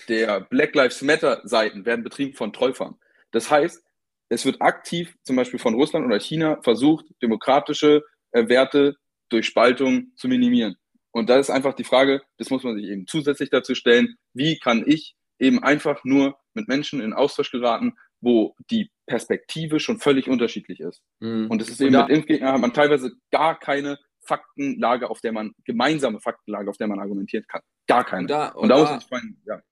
[0.09, 2.99] der Black Lives Matter Seiten werden betrieben von Trollfarmen.
[3.33, 3.83] Das heißt,
[4.29, 8.97] es wird aktiv zum Beispiel von Russland oder China versucht, demokratische äh, Werte
[9.29, 10.77] durch Spaltung zu minimieren.
[11.11, 14.59] Und da ist einfach die Frage, das muss man sich eben zusätzlich dazu stellen, wie
[14.59, 20.29] kann ich eben einfach nur mit Menschen in Austausch geraten, wo die Perspektive schon völlig
[20.29, 21.03] unterschiedlich ist.
[21.21, 21.49] Mhm.
[21.51, 25.33] Und das ist eben da, mit Impfgegnern hat man teilweise gar keine Faktenlage, auf der
[25.33, 27.63] man, gemeinsame Faktenlage, auf der man argumentieren kann.
[27.87, 28.23] Gar keine.
[28.23, 29.63] Und da, und und da, muss man meinen, ja,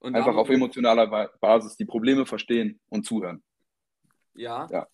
[0.00, 3.42] einfach auf emotionaler Basis die Probleme verstehen und zuhören.
[4.34, 4.68] Ja.
[4.70, 4.86] ja.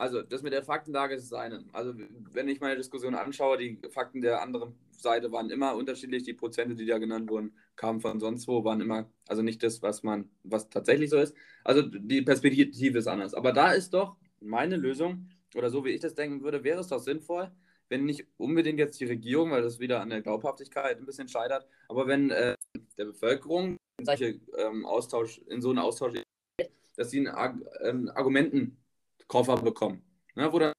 [0.00, 1.62] Also, das mit der Faktenlage ist das eine.
[1.74, 1.92] Also,
[2.32, 6.22] wenn ich meine Diskussion anschaue, die Fakten der anderen Seite waren immer unterschiedlich.
[6.22, 9.82] Die Prozente, die da genannt wurden, kamen von sonst wo, waren immer, also nicht das,
[9.82, 11.36] was man, was tatsächlich so ist.
[11.64, 13.34] Also, die Perspektive ist anders.
[13.34, 16.88] Aber da ist doch meine Lösung, oder so wie ich das denken würde, wäre es
[16.88, 17.50] doch sinnvoll,
[17.90, 21.66] wenn nicht unbedingt jetzt die Regierung, weil das wieder an der Glaubhaftigkeit ein bisschen scheitert,
[21.90, 22.54] aber wenn äh,
[22.96, 26.14] der Bevölkerung in, solche, ähm, Austausch, in so einen Austausch,
[26.96, 28.79] dass sie einen ähm, Argumenten
[29.30, 30.02] Koffer bekommen.
[30.34, 30.72] Ne, wo dann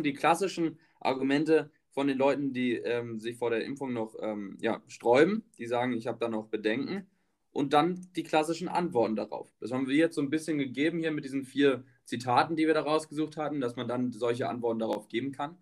[0.00, 4.80] die klassischen Argumente von den Leuten, die ähm, sich vor der Impfung noch ähm, ja,
[4.86, 7.08] sträuben, die sagen, ich habe da noch Bedenken,
[7.50, 9.52] und dann die klassischen Antworten darauf.
[9.58, 12.74] Das haben wir jetzt so ein bisschen gegeben hier mit diesen vier Zitaten, die wir
[12.74, 15.58] da rausgesucht hatten, dass man dann solche Antworten darauf geben kann.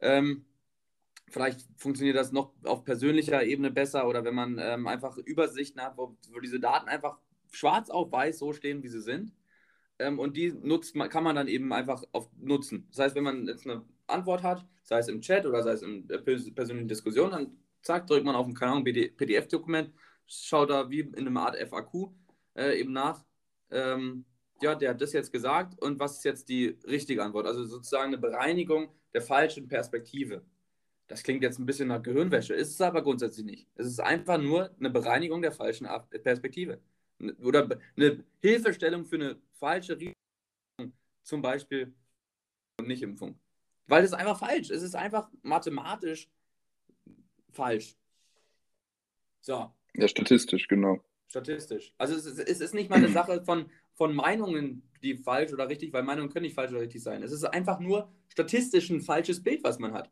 [0.00, 0.44] Ähm,
[1.30, 5.96] vielleicht funktioniert das noch auf persönlicher Ebene besser oder wenn man ähm, einfach Übersichten hat,
[5.96, 7.18] wo, wo diese Daten einfach
[7.50, 9.32] schwarz auf weiß so stehen, wie sie sind
[9.98, 12.86] ähm, und die nutzt man, kann man dann eben einfach auf nutzen.
[12.90, 15.82] Das heißt, wenn man jetzt eine Antwort hat, sei es im Chat oder sei es
[15.82, 19.92] in der persönlichen Diskussion, dann zack, drückt man auf ein Kanal PDF-Dokument,
[20.26, 22.10] schaut da wie in einer Art FAQ
[22.56, 23.24] äh, eben nach,
[23.70, 24.24] ähm,
[24.60, 27.46] ja, der hat das jetzt gesagt und was ist jetzt die richtige Antwort?
[27.46, 30.44] Also sozusagen eine Bereinigung der falschen Perspektive.
[31.08, 33.66] Das klingt jetzt ein bisschen nach Gehirnwäsche, ist es aber grundsätzlich nicht.
[33.74, 35.88] Es ist einfach nur eine Bereinigung der falschen
[36.22, 36.80] Perspektive.
[37.42, 40.92] Oder eine Hilfestellung für eine falsche Richtung,
[41.22, 41.94] zum Beispiel
[42.82, 43.38] Nicht-Impfung.
[43.86, 44.70] Weil das ist einfach falsch.
[44.70, 46.28] Es ist einfach mathematisch
[47.52, 47.96] falsch.
[49.40, 49.72] So.
[49.94, 50.98] Ja, statistisch, genau.
[51.28, 51.94] Statistisch.
[51.96, 55.68] Also es ist, es ist nicht mal eine Sache von, von Meinungen, die falsch oder
[55.68, 57.22] richtig, weil Meinungen können nicht falsch oder richtig sein.
[57.22, 60.10] Es ist einfach nur statistisch ein falsches Bild, was man hat.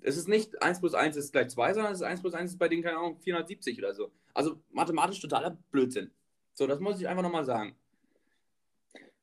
[0.00, 2.52] Es ist nicht 1 plus 1 ist gleich 2, sondern es ist 1 plus 1
[2.52, 4.10] ist bei denen, keine Ahnung, 470 oder so.
[4.32, 6.10] Also mathematisch totaler Blödsinn.
[6.54, 7.76] So, das muss ich einfach nochmal sagen.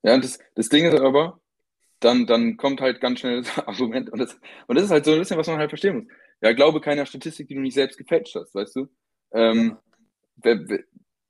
[0.04, 1.40] Ja, das, das Ding ist aber,
[2.00, 4.10] dann, dann kommt halt ganz schnell das Argument.
[4.10, 6.06] Und das, und das ist halt so ein bisschen, was man halt verstehen muss.
[6.42, 8.90] Ja, glaube keiner Statistik, die du nicht selbst gefälscht hast, weißt du?
[9.34, 9.78] Ähm,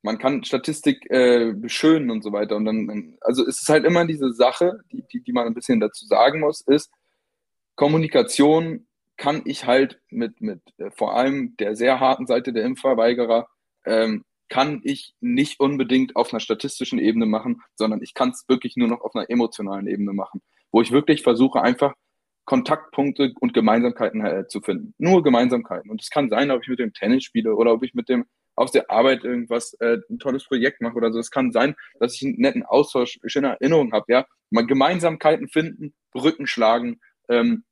[0.01, 2.55] man kann Statistik äh, beschönen und so weiter.
[2.55, 5.80] Und dann, also es ist halt immer diese Sache, die, die, die man ein bisschen
[5.80, 6.91] dazu sagen muss, ist,
[7.76, 13.47] Kommunikation kann ich halt mit, mit äh, vor allem der sehr harten Seite der Impfverweigerer,
[13.86, 18.76] ähm, kann ich nicht unbedingt auf einer statistischen Ebene machen, sondern ich kann es wirklich
[18.76, 20.41] nur noch auf einer emotionalen Ebene machen,
[20.74, 21.93] wo ich wirklich versuche, einfach
[22.43, 24.93] Kontaktpunkte und Gemeinsamkeiten äh, zu finden.
[24.97, 25.89] Nur Gemeinsamkeiten.
[25.89, 28.26] Und es kann sein, ob ich mit dem Tennis spiele oder ob ich mit dem
[28.56, 31.20] aus der Arbeit irgendwas, äh, ein tolles Projekt mache oder so.
[31.20, 34.26] Es kann sein, dass ich einen netten Austausch, schöne Erinnerungen habe, ja.
[34.49, 36.99] Mal Gemeinsamkeiten finden, Brücken schlagen,
[37.30, 37.64] ähm,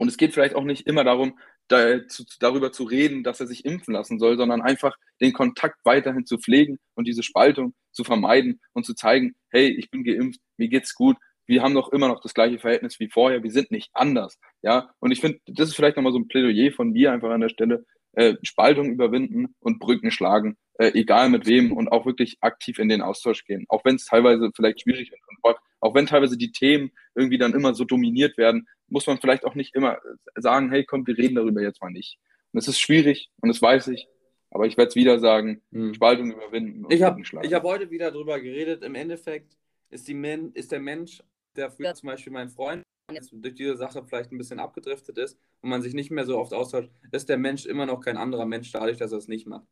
[0.00, 1.38] und es geht vielleicht auch nicht immer darum,
[1.70, 5.78] da, zu, darüber zu reden, dass er sich impfen lassen soll, sondern einfach den Kontakt
[5.84, 10.40] weiterhin zu pflegen und diese Spaltung zu vermeiden und zu zeigen, hey, ich bin geimpft,
[10.56, 11.16] mir geht's gut,
[11.46, 14.38] wir haben doch immer noch das gleiche Verhältnis wie vorher, wir sind nicht anders.
[14.62, 17.40] Ja, und ich finde, das ist vielleicht nochmal so ein Plädoyer von mir einfach an
[17.40, 22.36] der Stelle, äh, Spaltung überwinden und Brücken schlagen, äh, egal mit wem und auch wirklich
[22.40, 23.64] aktiv in den Austausch gehen.
[23.68, 25.38] Auch wenn es teilweise vielleicht schwierig ist und
[25.80, 29.54] auch wenn teilweise die Themen irgendwie dann immer so dominiert werden, muss man vielleicht auch
[29.54, 29.98] nicht immer
[30.36, 32.18] sagen, hey, komm, wir reden darüber jetzt mal nicht.
[32.52, 34.08] Und es ist schwierig und das weiß ich,
[34.50, 35.94] aber ich werde es wieder sagen, hm.
[35.94, 36.86] Spaltung überwinden.
[36.90, 39.56] ich habe hab heute wieder darüber geredet, im Endeffekt
[39.90, 41.22] ist, die Men ist der Mensch,
[41.56, 45.38] der früher zum Beispiel mein Freund jetzt durch diese Sache vielleicht ein bisschen abgedriftet ist
[45.62, 48.46] und man sich nicht mehr so oft austauscht, ist der Mensch immer noch kein anderer
[48.46, 49.66] Mensch dadurch, dass er es nicht macht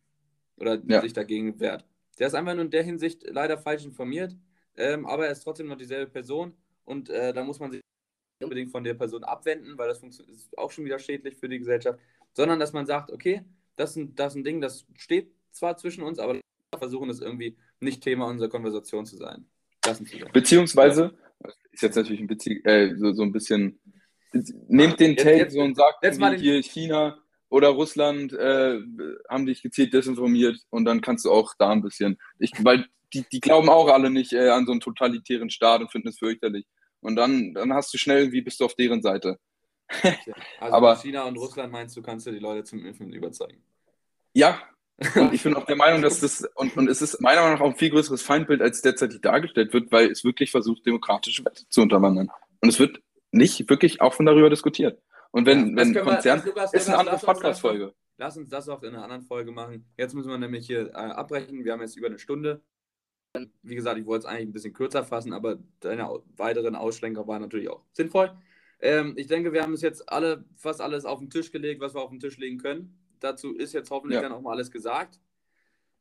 [0.56, 1.00] oder ja.
[1.00, 1.84] sich dagegen wehrt.
[2.18, 4.36] Der ist einfach nur in der Hinsicht leider falsch informiert,
[4.78, 6.54] ähm, aber er ist trotzdem noch dieselbe Person
[6.84, 7.80] und äh, da muss man sich
[8.40, 11.98] unbedingt von der Person abwenden, weil das ist auch schon wieder schädlich für die Gesellschaft,
[12.32, 13.42] sondern dass man sagt, okay,
[13.76, 16.42] das ist ein, das ist ein Ding, das steht zwar zwischen uns, aber wir
[16.78, 19.46] versuchen es irgendwie nicht Thema unserer Konversation zu sein.
[20.32, 21.14] Beziehungsweise,
[21.72, 23.80] ist jetzt natürlich ein, witzig, äh, so, so ein bisschen,
[24.68, 27.18] nehmt den Take jetzt, so und sagt, jetzt mal hier China
[27.48, 28.80] oder Russland äh,
[29.28, 33.24] haben dich gezielt desinformiert und dann kannst du auch da ein bisschen, ich, weil die,
[33.30, 36.66] die glauben auch alle nicht äh, an so einen totalitären Staat und finden es fürchterlich.
[37.00, 39.38] Und dann, dann hast du schnell irgendwie bist du auf deren Seite.
[40.60, 43.62] also Aber China und Russland meinst du, kannst du die Leute zum Impfen überzeugen?
[44.34, 44.60] Ja.
[45.14, 47.64] Und ich bin auch der Meinung, dass das, und, und es ist meiner Meinung nach
[47.64, 51.68] auch ein viel größeres Feindbild, als derzeitig dargestellt wird, weil es wirklich versucht, demokratische Werte
[51.68, 52.32] zu unterwandern.
[52.60, 55.00] Und es wird nicht wirklich offen darüber diskutiert.
[55.30, 57.94] Und wenn, ja, wenn Konzern, wir, Lukas, ist eine andere Podcast-Folge.
[58.16, 59.84] Lass uns das auch in einer anderen Folge machen.
[59.96, 61.64] Jetzt müssen wir nämlich hier äh, abbrechen.
[61.64, 62.62] Wir haben jetzt über eine Stunde.
[63.62, 67.42] Wie gesagt, ich wollte es eigentlich ein bisschen kürzer fassen, aber deine weiteren Ausschlenker waren
[67.42, 68.36] natürlich auch sinnvoll.
[68.80, 71.94] Ähm, ich denke, wir haben es jetzt alle, fast alles auf den Tisch gelegt, was
[71.94, 72.98] wir auf den Tisch legen können.
[73.20, 74.22] Dazu ist jetzt hoffentlich ja.
[74.22, 75.20] dann auch mal alles gesagt.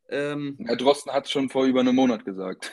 [0.10, 2.72] Ähm, Herr Drosten hat es schon vor über einem Monat gesagt.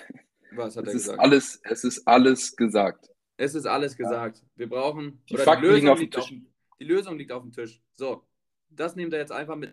[0.52, 1.20] Was hat es er gesagt?
[1.20, 3.10] Alles, es ist alles gesagt.
[3.36, 4.38] Es ist alles gesagt.
[4.38, 4.44] Ja.
[4.56, 5.22] Wir brauchen.
[5.28, 6.22] Die, Fakten die, Lösung liegen auf dem Tisch.
[6.22, 7.80] Auf, die Lösung liegt auf dem Tisch.
[7.94, 8.24] So,
[8.70, 9.72] das nehmt ihr jetzt einfach mit.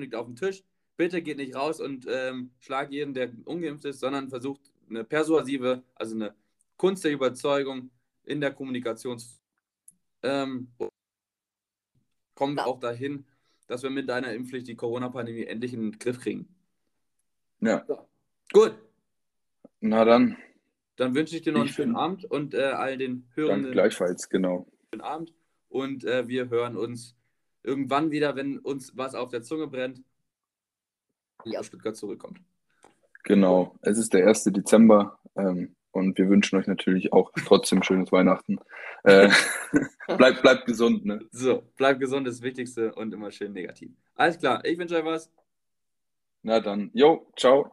[0.00, 0.62] Liegt auf dem Tisch.
[0.96, 5.82] Bitte geht nicht raus und ähm, schlagt jeden, der ungeimpft ist, sondern versucht eine persuasive,
[5.94, 6.34] also eine
[6.76, 7.90] Kunst der Überzeugung
[8.24, 9.22] in der Kommunikation.
[10.22, 10.68] Ähm,
[12.34, 13.26] kommen wir auch dahin,
[13.66, 16.48] dass wir mit deiner Impfpflicht die Corona-Pandemie endlich in den Griff kriegen.
[17.60, 17.84] Ja.
[17.86, 18.06] So.
[18.52, 18.78] Gut.
[19.80, 20.36] Na dann.
[20.96, 23.64] Dann wünsche ich dir noch einen schönen Abend und äh, all den Hörenden.
[23.64, 24.66] Danke gleichfalls, genau.
[24.90, 25.32] Schönen Abend
[25.68, 27.14] und äh, wir hören uns
[27.62, 30.02] irgendwann wieder, wenn uns was auf der Zunge brennt,
[31.44, 32.40] die aus Stuttgart zurückkommt.
[33.24, 34.44] Genau, es ist der 1.
[34.44, 38.58] Dezember ähm, und wir wünschen euch natürlich auch trotzdem schönes Weihnachten.
[39.02, 39.30] Äh,
[40.16, 41.20] bleibt, bleibt gesund, ne?
[41.30, 43.90] So, bleibt gesund, das Wichtigste und immer schön negativ.
[44.14, 45.30] Alles klar, ich wünsche euch was.
[46.42, 47.72] Na dann, jo, ciao.